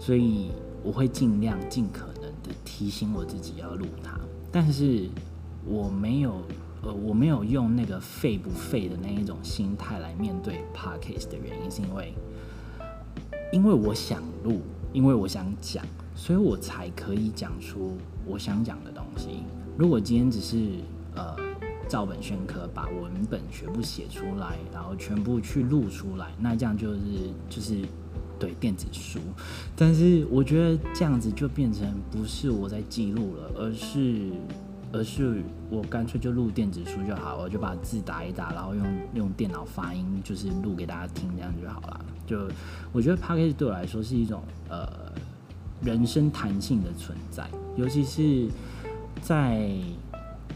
[0.00, 0.50] 所以
[0.82, 4.18] 我会尽量尽可能的提醒我自己要录它，
[4.50, 5.08] 但是
[5.64, 6.42] 我没有。
[6.82, 12.14] 呃，我没有用那个废不废的那一种心态来面对 Podcast 的原因，是因为，
[13.52, 14.62] 因为我想录，
[14.92, 19.42] 因为我想讲，所以我才可以讲出我想讲的东西。
[19.76, 20.56] 如果今天只是
[21.16, 21.34] 呃
[21.88, 27.00] 照本宣科，把文本全部写出来，然后全部去录出来，那这样就是
[27.50, 27.74] 就是
[28.38, 29.18] 对电子书。
[29.74, 34.30] 但是我觉得这样子就变成不是我在记录了，而是。
[34.92, 42.04] 而是我干脆就录电子书就好，我就把字打一打，然后用用电脑发音，就是录给大家听，这样就好了。
[42.26, 42.48] 就
[42.92, 44.88] 我觉得 Podcast 对我来说是一种呃
[45.82, 48.48] 人生弹性的存在，尤其是
[49.22, 49.70] 在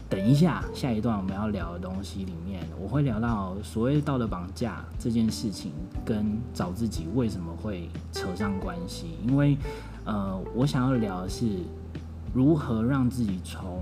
[0.09, 5.71] 等一下下一段我们要聊的东西里面，我会聊到所谓道德绑架这件事情
[6.05, 9.57] 跟找自己为什么会扯上关系，因为
[10.05, 11.45] 呃我想要聊的是
[12.31, 13.81] 如何让自己从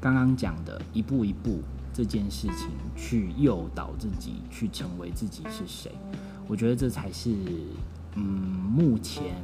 [0.00, 1.60] 刚刚讲的一步一步
[1.92, 5.92] 这件事情去诱导自己去成为自己是谁。
[6.46, 7.34] 我觉得这才是，
[8.14, 9.34] 嗯，目前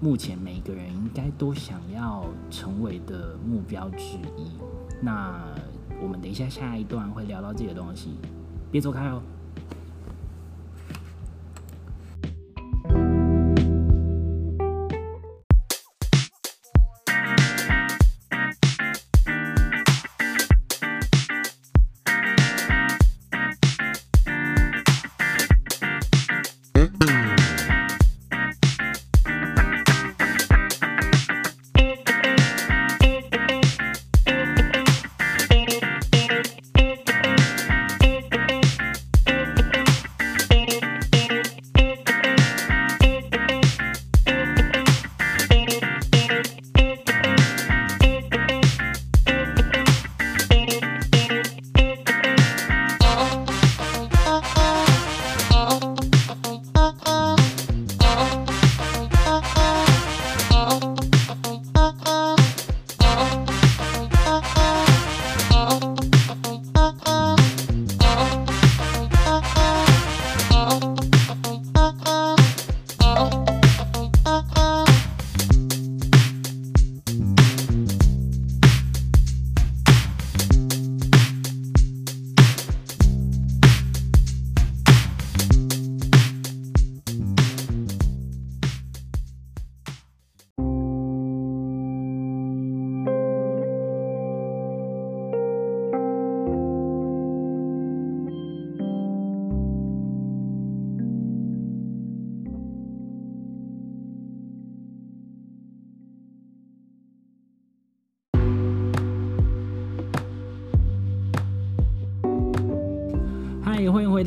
[0.00, 4.50] 目前每个人应该都想要成为的目标之一。
[5.00, 5.40] 那
[6.02, 8.10] 我们等一下下一段会聊到这个东西，
[8.70, 9.22] 别走开哦。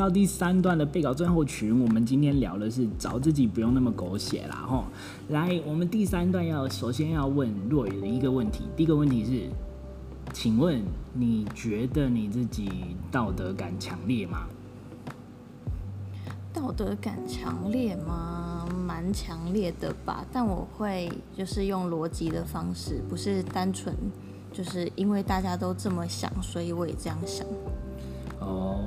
[0.02, 1.80] 到第三段的备稿最后群。
[1.80, 4.86] 我们今天聊的是找自己，不用那么狗血啦，吼。
[5.30, 8.64] 来，我们第三段要首先要问若雨的一个问题。
[8.76, 9.48] 第一个问题是，
[10.34, 10.82] 请问
[11.14, 12.68] 你觉得你自己
[13.12, 14.48] 道德感强烈吗？
[16.52, 18.68] 道德感强烈吗？
[18.88, 20.26] 蛮强烈的吧。
[20.32, 23.96] 但我会就是用逻辑的方式，不是单纯
[24.52, 27.46] 就是因为大家都这么想，所以我也这样想。
[28.40, 28.80] 哦。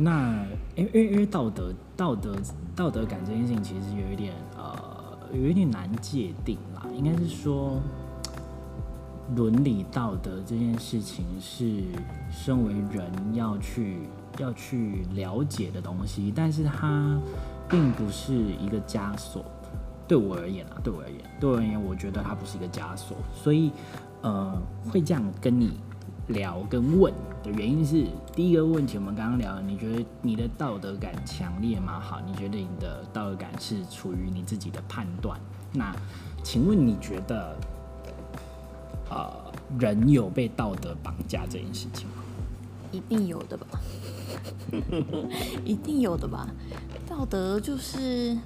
[0.00, 0.46] 那，
[0.76, 2.36] 因为因为道德道德
[2.76, 6.86] 道德感这件事情，其实有一点呃，有一点难界定啦。
[6.94, 7.80] 应该是说，
[9.34, 11.82] 伦理道德这件事情是
[12.30, 13.98] 身为人要去
[14.38, 17.20] 要去了解的东西，但是它
[17.68, 19.44] 并不是一个枷锁。
[20.06, 23.72] 对我而言啊，对我而言，对我而言，我觉得它不是一个枷锁，所以
[24.22, 24.56] 呃，
[24.88, 25.72] 会这样跟你。
[26.28, 27.12] 聊跟问
[27.42, 31.98] 的原因是，第一个问题我们刚刚聊，你觉得你的道德感强烈吗？
[32.00, 35.38] 好，你觉得你的道德感是处于你自己的判断。
[35.72, 35.94] 那
[36.42, 37.56] 请问你觉得，
[39.10, 39.30] 呃，
[39.78, 42.14] 人有被道德绑架这件事情吗？
[42.90, 43.66] 一定有的吧，
[45.64, 46.48] 一定有的吧。
[47.06, 48.36] 道德就是，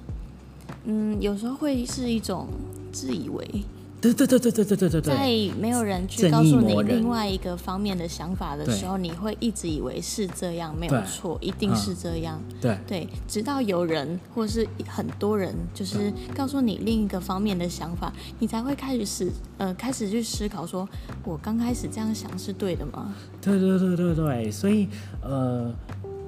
[0.85, 2.47] 嗯，有时候会是一种
[2.91, 3.63] 自以为。
[4.11, 12.41] 对对对对对对对对，在没有人去告诉你另外一个方面的想法的时候，你会一直以为是这样，没有错，一定是这样。
[12.59, 20.85] 对对，直到有人或是很多人就是告诉你另一个方面的想法，你才会开始思呃开始去思考说，
[21.23, 23.15] 我刚开始这样想是对的吗？
[23.41, 24.89] 对对对对对，所以
[25.21, 25.73] 呃，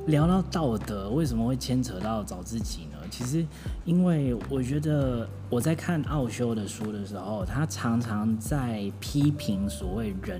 [0.07, 2.95] 聊到道德，为什么会牵扯到找自己呢？
[3.18, 3.45] 其实，
[3.86, 10.38] 因为我觉得我在看奥修的书的时候，他常常在批评所谓人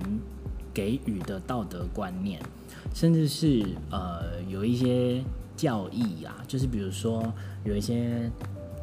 [0.73, 2.38] 给予的道德观念，
[2.93, 5.23] 甚至是呃有一些
[5.55, 7.23] 教义啊，就是比如说
[7.63, 8.30] 有一些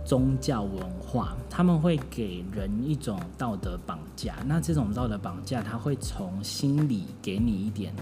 [0.06, 4.36] 宗教文化，他们会给人一种道德绑架。
[4.46, 7.92] 那这种道德绑架，他会从心里给你一点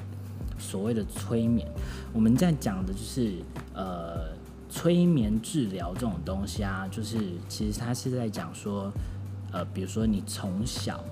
[0.56, 1.66] 所谓的催眠。
[2.12, 3.34] 我们在讲的就是
[3.74, 4.38] 呃。
[4.70, 7.18] 催眠治疗这种东西啊，就是
[7.48, 8.90] 其实他是在讲说，
[9.52, 11.02] 呃，比如说你从小，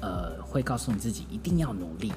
[0.00, 2.12] 呃，会告诉你自己一定要努力，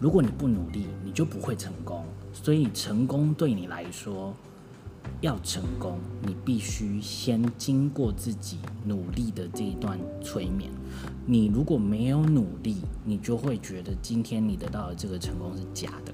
[0.00, 2.04] 如果你不努力，你就不会成功。
[2.32, 4.34] 所以成功对你来说，
[5.20, 10.70] 要成功，你必须先经过自己努力的这一段催眠。
[11.24, 16.12] 你如果没有努力，你就会觉得今天你得到的这个成功是假的。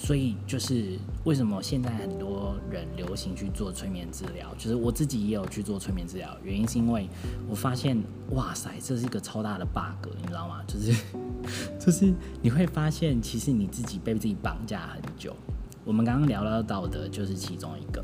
[0.00, 7.08] 所以就是为什么现在很多人流行去做催眠治疗，就是我自己也有去做催眠治疗，原因是因为
[7.48, 10.62] 我发现，哇塞，这是一个超大的 bug，你知道吗？
[10.66, 10.94] 就是
[11.84, 15.36] 就是你会发现，其实你自己被自己绑架很久。
[15.84, 18.02] 我们刚刚聊到道德，就是其中一个。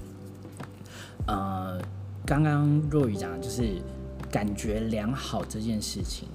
[1.26, 1.80] 呃，
[2.26, 3.80] 刚刚若雨讲就是
[4.30, 6.28] 感觉良好这件事情，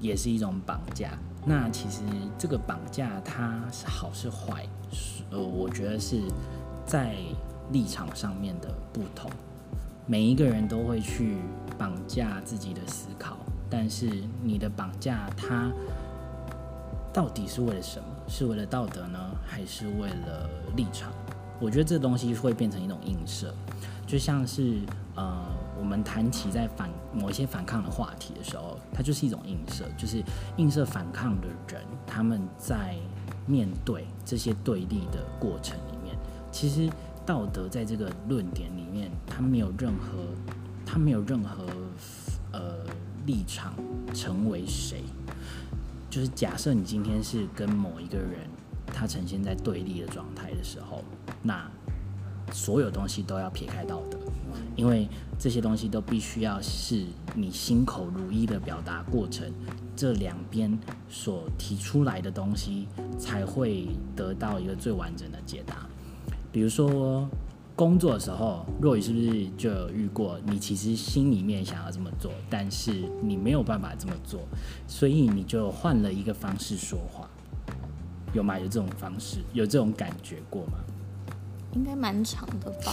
[0.00, 1.18] 也是一种绑架。
[1.44, 2.02] 那其实
[2.38, 4.66] 这个绑架它是好是坏，
[5.30, 6.22] 呃，我觉得是
[6.86, 7.16] 在
[7.72, 9.30] 立场上面的不同。
[10.06, 11.38] 每一个人都会去
[11.78, 13.36] 绑架自己的思考，
[13.68, 14.08] 但是
[14.42, 15.70] 你的绑架它
[17.12, 18.04] 到底是为了什么？
[18.28, 21.12] 是为了道德呢，还是为了立场？
[21.60, 23.52] 我觉得这东西会变成一种映射，
[24.06, 24.78] 就像是
[25.16, 25.44] 呃。
[25.78, 30.22] 我们谈起在反某一些反抗的话题的时候，它就是一种映射，就是
[30.56, 32.96] 映射反抗的人，他们在
[33.46, 36.16] 面对这些对立的过程里面，
[36.50, 36.88] 其实
[37.24, 40.18] 道德在这个论点里面，它没有任何，
[40.84, 41.64] 它没有任何
[42.52, 42.84] 呃
[43.26, 43.74] 立场
[44.14, 45.02] 成为谁。
[46.10, 48.40] 就是假设你今天是跟某一个人，
[48.86, 51.02] 他呈现在对立的状态的时候，
[51.42, 51.66] 那
[52.52, 54.18] 所有东西都要撇开道德。
[54.74, 55.08] 因为
[55.38, 57.04] 这些东西都必须要是
[57.34, 59.52] 你心口如一的表达过程，
[59.94, 62.86] 这两边所提出来的东西
[63.18, 65.86] 才会得到一个最完整的解答。
[66.50, 67.28] 比如说
[67.74, 70.38] 工作的时候，若雨是不是就有遇过？
[70.44, 74.40] 你其实心里面想要这么做，但是你没有办法这么做，
[74.86, 77.28] 所以你就换了一个方式说话，
[78.32, 78.58] 有吗？
[78.58, 80.78] 有这种方式，有这种感觉过吗？
[81.74, 82.92] 应该蛮长的吧。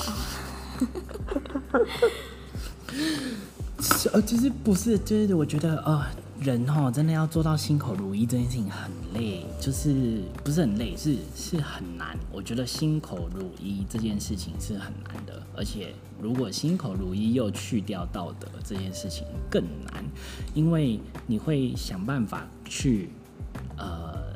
[4.13, 6.05] 呃， 其实不是，就是我觉得，呃，
[6.39, 12.17] 人哈真的要做到心口如一这件事情很累，就是不是很累，是是很难。
[12.31, 20.03] 我觉得心口如一这件事情是很难的，而且如果心口如一又去掉道德这件事情更难，
[20.53, 23.09] 因为你会想办法去，
[23.77, 24.33] 呃，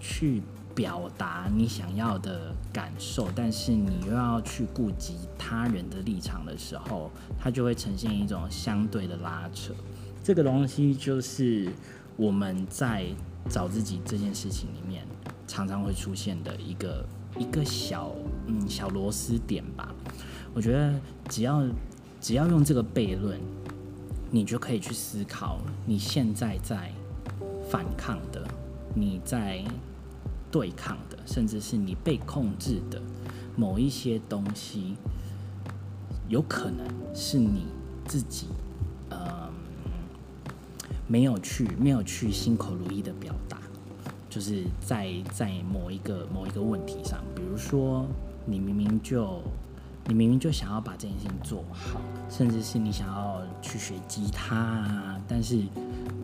[0.00, 0.42] 去。
[0.72, 9.72] 表达你想要的感受，但是你又要去顾及他人的立场的时候，它就会呈现一种相对的拉扯。
[10.22, 11.72] 这个东西就是
[12.16, 13.06] 我们在
[13.48, 15.02] 找自己这件事情里面
[15.48, 17.06] 常常会出现的一个
[17.38, 18.12] 一个小
[18.46, 19.94] 嗯小螺丝点吧。
[20.52, 21.64] 我觉得只要
[22.20, 23.40] 只要用这个悖论，
[24.30, 26.92] 你就可以去思考你现在在
[27.70, 28.46] 反抗的，
[28.94, 29.64] 你在。
[30.52, 33.00] 对抗的，甚至是你被控制的
[33.54, 34.96] 某一些东西，
[36.30, 37.66] 有可能是你
[38.06, 38.46] 自己，
[39.08, 39.50] 呃，
[41.08, 43.58] 没有去没有去心口如一的表达，
[44.28, 48.06] 就是在在某一个某一个问题上，比如说
[48.46, 49.42] 你明明就
[50.06, 55.56] 你明明就想要把这件事情做好，甚至是你想要去学吉他啊，但是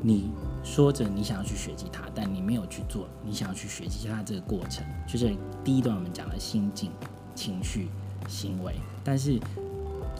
[0.02, 0.30] 你。
[0.64, 3.06] 说着你想要去学吉他，但你没有去做。
[3.24, 5.32] 你想要去学吉他这个过程，就是
[5.62, 6.90] 第一段我们讲的心境、
[7.36, 7.86] 情绪、
[8.26, 8.74] 行为。
[9.04, 9.38] 但是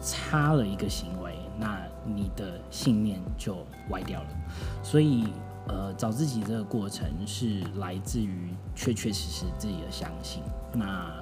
[0.02, 4.28] 差了一个行为，那你的信念就歪掉了。
[4.82, 5.24] 所以，
[5.68, 10.42] 呃，找自己这个过程是来自于确确实实自己的相信。
[10.72, 11.20] 那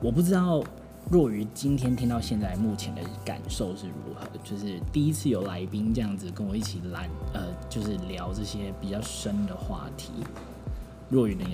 [0.00, 0.62] 我不知道。
[1.08, 4.26] 若雨今天听到现在目前的感受是如何？
[4.42, 10.10] 就是第一次有来宾这样子跟我一起来，呃，就是聊这些比较深的话题。
[11.08, 11.44] 若雨的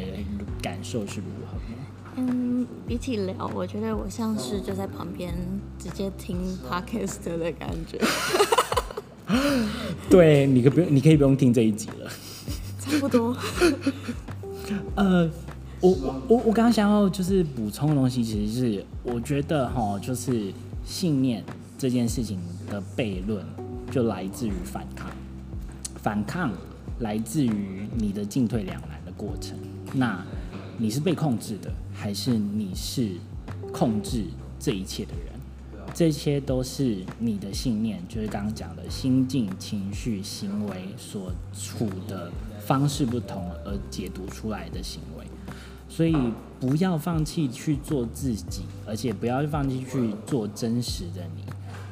[0.63, 1.59] 感受是如何？
[2.17, 5.35] 嗯，比起聊，我觉得我像是就在旁边
[5.79, 6.37] 直接听
[6.69, 7.99] podcast 的感觉。
[10.11, 12.11] 对，你可不用，你可以不用听这一集了。
[12.79, 13.37] 差不多。
[14.97, 15.31] 呃。
[15.83, 15.91] 我
[16.29, 20.53] 我我刚刚想要就是补充的东西，其实是我觉得哈，就是
[20.85, 21.43] 信念
[21.77, 22.39] 这件事情
[22.71, 23.45] 的悖论，
[23.91, 25.11] 就来自于反抗，
[26.01, 26.53] 反抗
[27.01, 29.59] 来自于你的进退两难的过程。
[29.93, 30.25] 那
[30.79, 33.17] 你是被控制的，还是你是
[33.73, 34.25] 控制
[34.59, 35.33] 这一切的人？
[35.95, 45.27] 这些都是你的信念，就是刚刚讲的心境、情绪、行为所处的方式不同而解读出来的行为。
[45.91, 46.17] 所以
[46.59, 51.45] 不要放弃去做自己，而且不要放弃去做真实的你，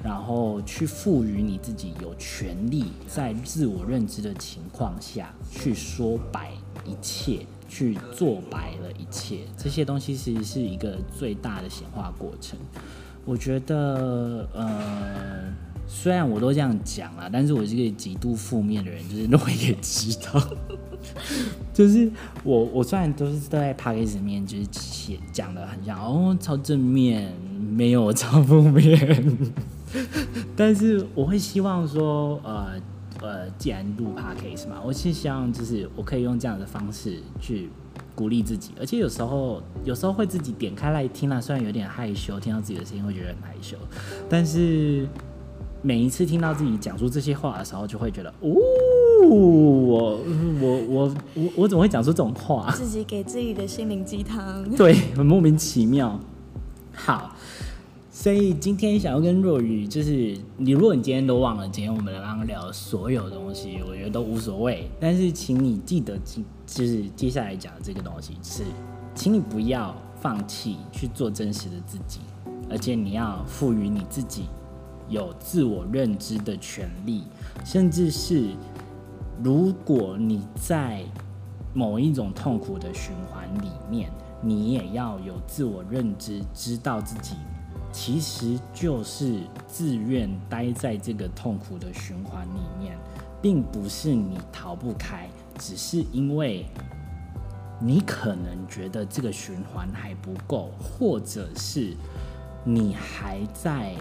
[0.03, 6.53] 然后去赋予你自己有权利在自我认知的情况下去说白
[6.87, 9.39] 一切，去做白了一切。
[9.57, 12.59] 这些东西其实是一个最大的显化过程。
[13.25, 15.53] 我觉得，呃，
[15.87, 20.43] 虽然我都这样讲了，但是我是个极度负面的人，就是那我也知道，
[21.73, 22.11] 就是
[22.43, 27.33] 我我虽然都是在 podcast 里面就是写讲的很像哦超正面，
[27.71, 29.39] 没有超负面，
[30.57, 32.73] 但是我会希望说呃
[33.23, 37.69] 呃，既然录 podcast 嘛，我是希望就是我可以用这样的方式去
[38.15, 43.77] 鼓励自己，而且有时候有时候会自己点开来听啊，虽然有点害羞，听到自己的声音会觉得很害羞，
[44.29, 45.07] 但是。
[45.83, 48.51] 每一次听到自己讲出这些话的时候，就会觉得，哦，
[49.27, 50.21] 我
[50.61, 52.71] 我我我我怎么会讲出这种话？
[52.73, 56.21] 自己给自己的心灵鸡汤，对，很莫名其妙。
[56.93, 57.35] 好，
[58.21, 64.91] 所以今天想要跟若雨，就是你，如果你今天都忘了今天我们刚刚聊所有东西，我觉得都无所谓。
[65.01, 66.19] 但是，请你记得，
[66.67, 68.63] 就是接下来讲的这个东西，是，
[69.15, 72.21] 请你不要放弃去做真实的自己，
[72.69, 74.43] 而且你要赋予你自己。
[75.09, 77.23] 有自我认知的权利，
[77.65, 78.51] 甚至是
[79.43, 81.03] 如果你在
[81.73, 84.11] 某一种痛苦的循环里面，
[84.43, 87.35] 你也要有自我认知，知道自己
[87.93, 92.99] 其实就是自愿待在这个痛苦的循环里面，
[93.43, 95.29] 并不是你逃不开，
[95.59, 96.67] 只是因为
[97.81, 101.97] 你可能觉得这个循环还不够，或者是
[102.65, 103.95] 你还在。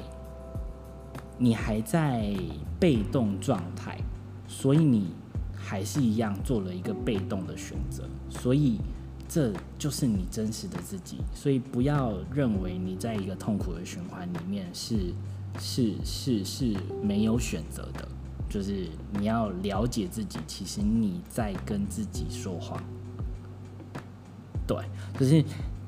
[1.42, 2.36] 你还在
[2.78, 3.98] 被动状态，
[4.46, 5.14] 所以你
[5.56, 8.78] 还是一样做了一个被动的选择，所以
[9.30, 11.20] 这就是你真实的自己。
[11.34, 15.14] 所以不要认为你在一个痛苦的循环里面是
[15.60, 18.06] 是是是没有选择的，
[18.50, 22.84] 就是你要了解自己，其实你在跟自己说谎。
[24.68, 24.78] 对，
[25.20, 25.44] 就是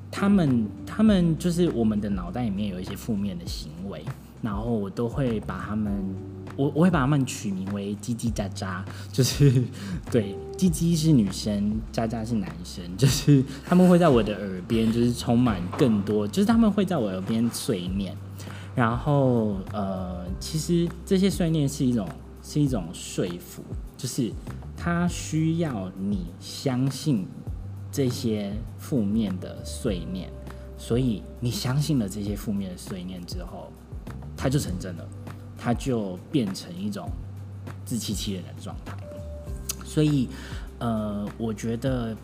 [0.10, 4.06] 他们他们就是我们的脑袋里面有一些负面的行为。
[4.44, 5.94] 然后我都会把他们，
[6.62, 9.64] 我我会把他们取名为“叽叽喳喳”，就是
[10.12, 18.16] 对，叽叽是女生，喳喳是男生，就是他们会在我的耳边，就是充满更多，就是他们会在我耳边碎念。
[18.76, 22.08] 然后呃，其实这些碎念是一种
[22.44, 23.64] 是一种说服，
[23.98, 24.32] 就是
[24.78, 27.26] 他需要你相信
[27.92, 30.30] 这些负面的碎念，
[30.78, 33.72] 所以你相信了这些负面的碎念之后。
[34.38, 35.08] 它就成真了，
[35.62, 37.08] 它就变成一种
[37.86, 38.98] 自欺欺人的状态。
[39.86, 40.28] 所以，
[40.80, 42.18] 呃，我觉得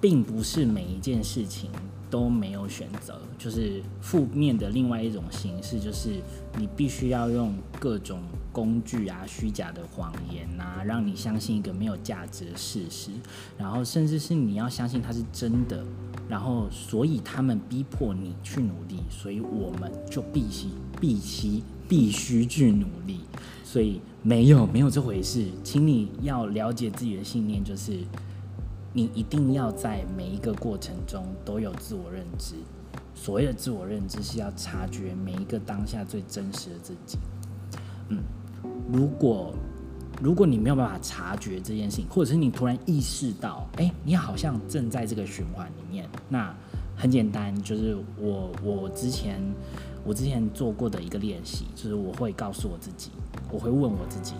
[0.00, 1.70] 并不是每一件事情
[2.08, 3.20] 都没有选择。
[3.36, 6.20] 就是负面的另外一种形式，就是
[6.56, 8.20] 你必须要用各种
[8.52, 13.10] 工具啊、虚假的谎言啊，让你相信一个没有价值的事实，
[13.56, 15.84] 然后甚至是你要相信它是真的。
[16.28, 20.66] 然后，所以他们逼迫你去努力，所以我们就必须、
[21.00, 23.20] 必须、必须去努力。
[23.64, 27.98] 所以没有没有这回事，请你要了解自己的信念，就是
[28.92, 32.54] 你一定要在每一个过程中都有自我认知。
[33.14, 37.18] 所谓的自我认知，是要察觉每一个当下最真实的自己。
[38.08, 38.18] 嗯，
[38.92, 39.54] 如果。
[40.20, 46.52] 如果你没有办法察觉这件事情，或者是你突然意识到，哎，你好像正在这个循环里面，那
[46.96, 49.40] 很简单，就是我我之前
[50.04, 53.10] 我之前做过的一个练习，就是我会告诉我自己，
[53.50, 54.34] 我会问我自己，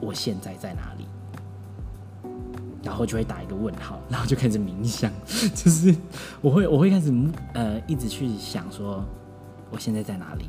[0.00, 1.04] 我现在在哪里？
[2.82, 5.12] 然后就会打一个问号，然后就开始冥想，
[5.54, 5.94] 就是
[6.40, 7.12] 我会我会开始
[7.52, 9.04] 呃一直去想说，
[9.70, 10.46] 我现在在哪里？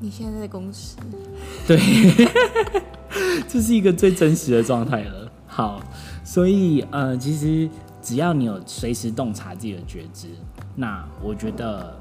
[0.00, 0.96] 你现在在公司？
[1.66, 1.78] 对。
[3.46, 5.30] 这是一个最真实的状态了。
[5.46, 5.82] 好，
[6.24, 7.68] 所以呃，其实
[8.00, 10.28] 只要你有随时洞察自己的觉知，
[10.74, 11.92] 那我觉得呃，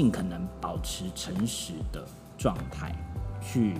[0.00, 2.02] 尽可能保持诚实的
[2.38, 2.96] 状态，
[3.38, 3.74] 去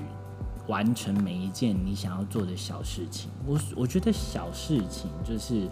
[0.69, 3.31] 完成每一件你想要做的小事情。
[3.47, 5.67] 我我觉得小事情就是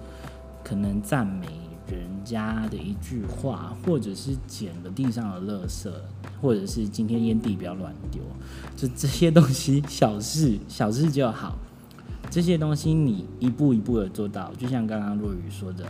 [0.64, 1.46] 可能赞美
[1.86, 5.92] 人家的一句话，或者是捡了地上的垃圾。
[6.40, 8.22] 或者是今天烟蒂不要乱丢，
[8.74, 11.58] 就这些东西，小事 小事就好。
[12.30, 15.84] 这些东西你一步一步的做到，就像刚刚若雨说的，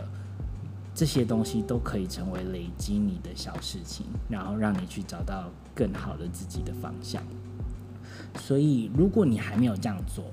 [0.99, 7.23] 这些东西都可以成为累积你的小事情，然后让你去找到更好的自己的方向。
[8.37, 10.25] 所以，如果你还没有这样做，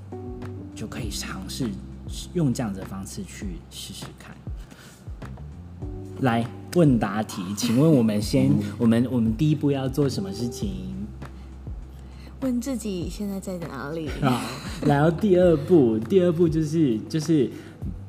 [0.74, 1.70] 就可以尝试
[2.34, 4.34] 用这样子的方式去试试看。
[6.22, 6.44] 来。
[6.74, 11.06] 问答题，请问我们先，我们我们第一步要做什么事情？
[12.42, 14.10] 问自己现在在哪里？
[14.20, 14.42] 好，
[14.84, 17.50] 然后第二步，第二步就是就是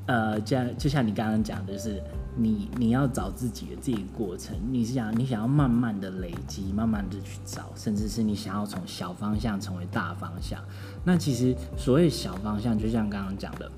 [0.05, 2.03] 呃，这样就像你刚刚讲的，就是
[2.39, 10.63] 你你要找自己的这个过程，你是想你想要慢慢的累积，慢慢的去找，甚至是你想要从小方向成为大方向。
[11.03, 13.71] 那其实所谓小方向，就像刚刚讲的，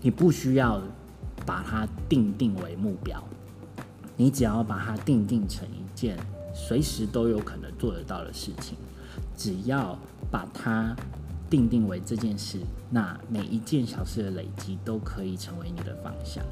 [0.00, 0.80] 你不需要
[1.44, 3.22] 把它定定为目标，
[4.16, 6.16] 你只要把它定定成一件
[6.54, 8.76] 随时都有可能做得到的事情，
[9.36, 9.98] 只要
[10.30, 10.94] 把它
[11.50, 12.60] 定定为这件事，
[12.90, 16.44] 那每一件小事的累积都可以成为你的方向。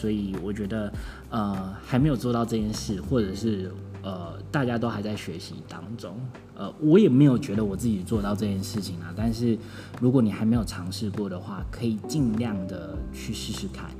[0.00, 0.92] 所以我觉得，
[1.28, 6.14] 呃，还没有做到这件事，或者是呃，大家都还在学习当中，
[6.54, 9.12] 呃，我也没有觉得我自己做到这件事情啊。
[9.16, 9.58] 但是
[10.00, 13.90] 如果你还没有尝试过的话，可以尽量的去试试看，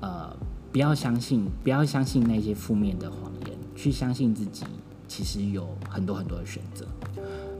[0.00, 0.36] 呃，
[0.72, 4.64] 不要相信，不要相信那些负面的谎言，去相信自己
[5.06, 6.84] 其实有很多很多的选择。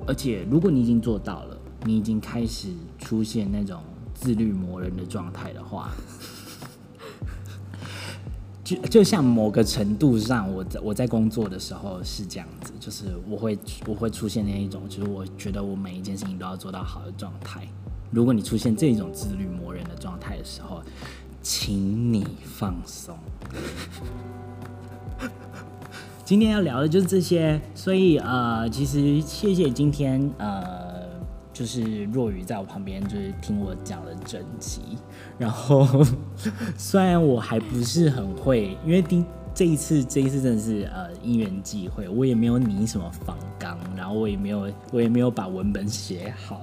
[0.05, 3.81] 而且如果你已经做到了，你已经开始出现那种
[4.15, 5.93] 自律磨人的状态的话。
[8.67, 13.57] 就就像某个程度上，我在我在工作的时候是这样子，就是我会
[13.87, 17.65] 我会出现那一种，就是我觉得我每一件事情都要做到好的状态。
[18.11, 20.83] 如果你出现这种自律磨人的状态的时候，
[21.43, 23.17] 请你放松。
[26.25, 30.86] 今天要聊的就是这些，所以呃，其实谢谢今天呃。
[31.59, 34.83] 就是若雨在我旁边，就是听我讲了整集。
[35.39, 36.05] 然后
[36.77, 46.61] 虽然我还不是很会，因为第这一次这一次真的是呃因缘际会，我也没有拟什么仿纲，然后我也没有我也没有把文本写好，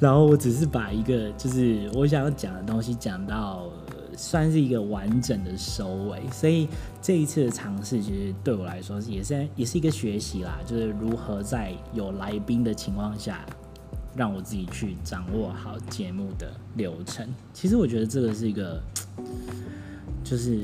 [0.00, 3.68] 然后我只是把一个就是我想要讲的东西讲到
[4.16, 6.20] 算是一个完整的收尾。
[6.32, 6.66] 所以
[7.00, 13.46] 这一次的尝试，其实对我来说也是也是一个学习啦，就是如何在有来宾的情况下。
[14.14, 17.26] 让我自己去掌握好节目的流程。
[17.52, 18.82] 其实我觉得这个是一个，
[20.22, 20.60] 就是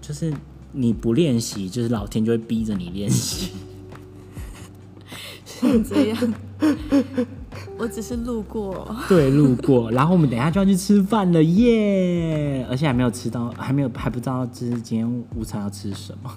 [0.00, 0.32] 就是
[0.72, 3.52] 你不练习，就是老天就会逼着你练习。
[5.44, 6.34] 是这样。
[7.78, 8.94] 我只是路过。
[9.08, 9.90] 对，路过。
[9.90, 12.70] 然后我们等一下就要去吃饭了耶！Yeah!
[12.70, 16.30] 而且还没有吃到，还没有还不知道就是今天午餐要吃什么。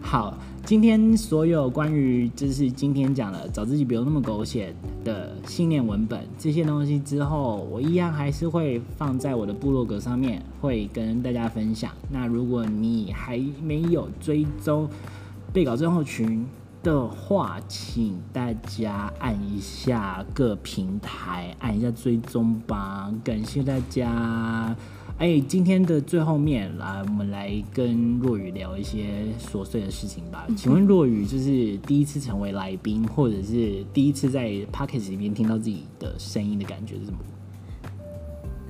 [0.00, 0.38] 好。
[0.68, 4.70] 今天所有关于就是今天讲的找自己不用那么狗血
[5.02, 11.90] 的信念文本这些东西之后，我一样还是会放在我的部落格上面，会跟大家分享。
[12.10, 14.86] 那如果你还没有追踪
[15.54, 16.46] 备稿症候群
[16.82, 24.76] 的话，请大家按一下各平台按一下追踪吧，感谢大家。
[25.18, 30.46] 哎、欸，今天的最后面来，我们来跟若雨聊一些琐碎的事情吧。
[30.56, 37.18] 请问若雨，就是第一次成为来宾，或者是第一次在 Podcast 里面听到自己的声音的感觉是什么？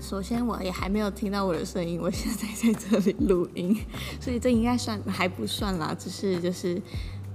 [0.00, 3.76] 首先，我也还没有听到我的声音，我现在在这里录音，
[4.18, 5.94] 所以这应该算还不算啦。
[5.98, 6.80] 只是就是，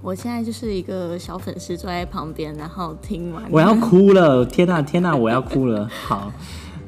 [0.01, 3.43] 我现在就是一个小粉丝坐在旁边，然后听完。
[3.51, 4.43] 我要哭了！
[4.43, 5.87] 天哪，天哪，我要哭了！
[5.87, 6.33] 好，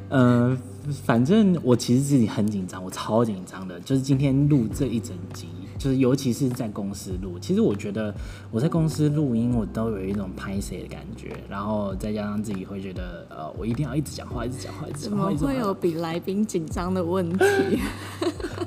[0.10, 0.58] 呃。
[1.04, 3.80] 反正我其实自己很紧张，我超紧张的。
[3.80, 7.40] 就是今天录这一整集，就是尤其是在公司录。
[7.40, 8.14] 其实我觉得
[8.52, 11.36] 我在公司录音，我都有一种拍谢的感觉。
[11.50, 15.32] 然后再加上自己会觉得，呃，我一定要一直讲话，一直讲话，一直讲话。
[15.34, 17.46] 怎么会有比来宾紧张的问题？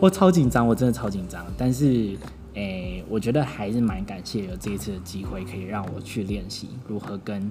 [0.01, 1.45] 我超紧张，我真的超紧张。
[1.57, 2.17] 但是，
[2.55, 7.51] 诶、我觉得还是蛮感谢有这一次的机会，可以让我去练习如何跟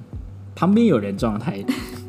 [0.58, 1.64] 旁边有人状态。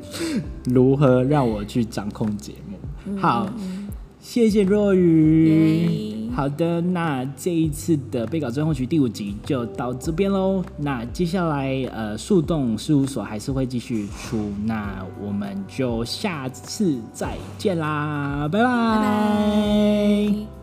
[0.64, 3.16] 如何让我去掌控节目？
[3.18, 3.46] 好，
[4.20, 6.30] 谢谢若雨。
[6.34, 10.64] 好的，那这一次的被稿症候群第五集就到这边喽。
[10.78, 18.64] 那接下来，呃，树洞事务所还是会继续出，那我们就下次再见啦，拜拜。
[18.64, 20.57] 拜拜。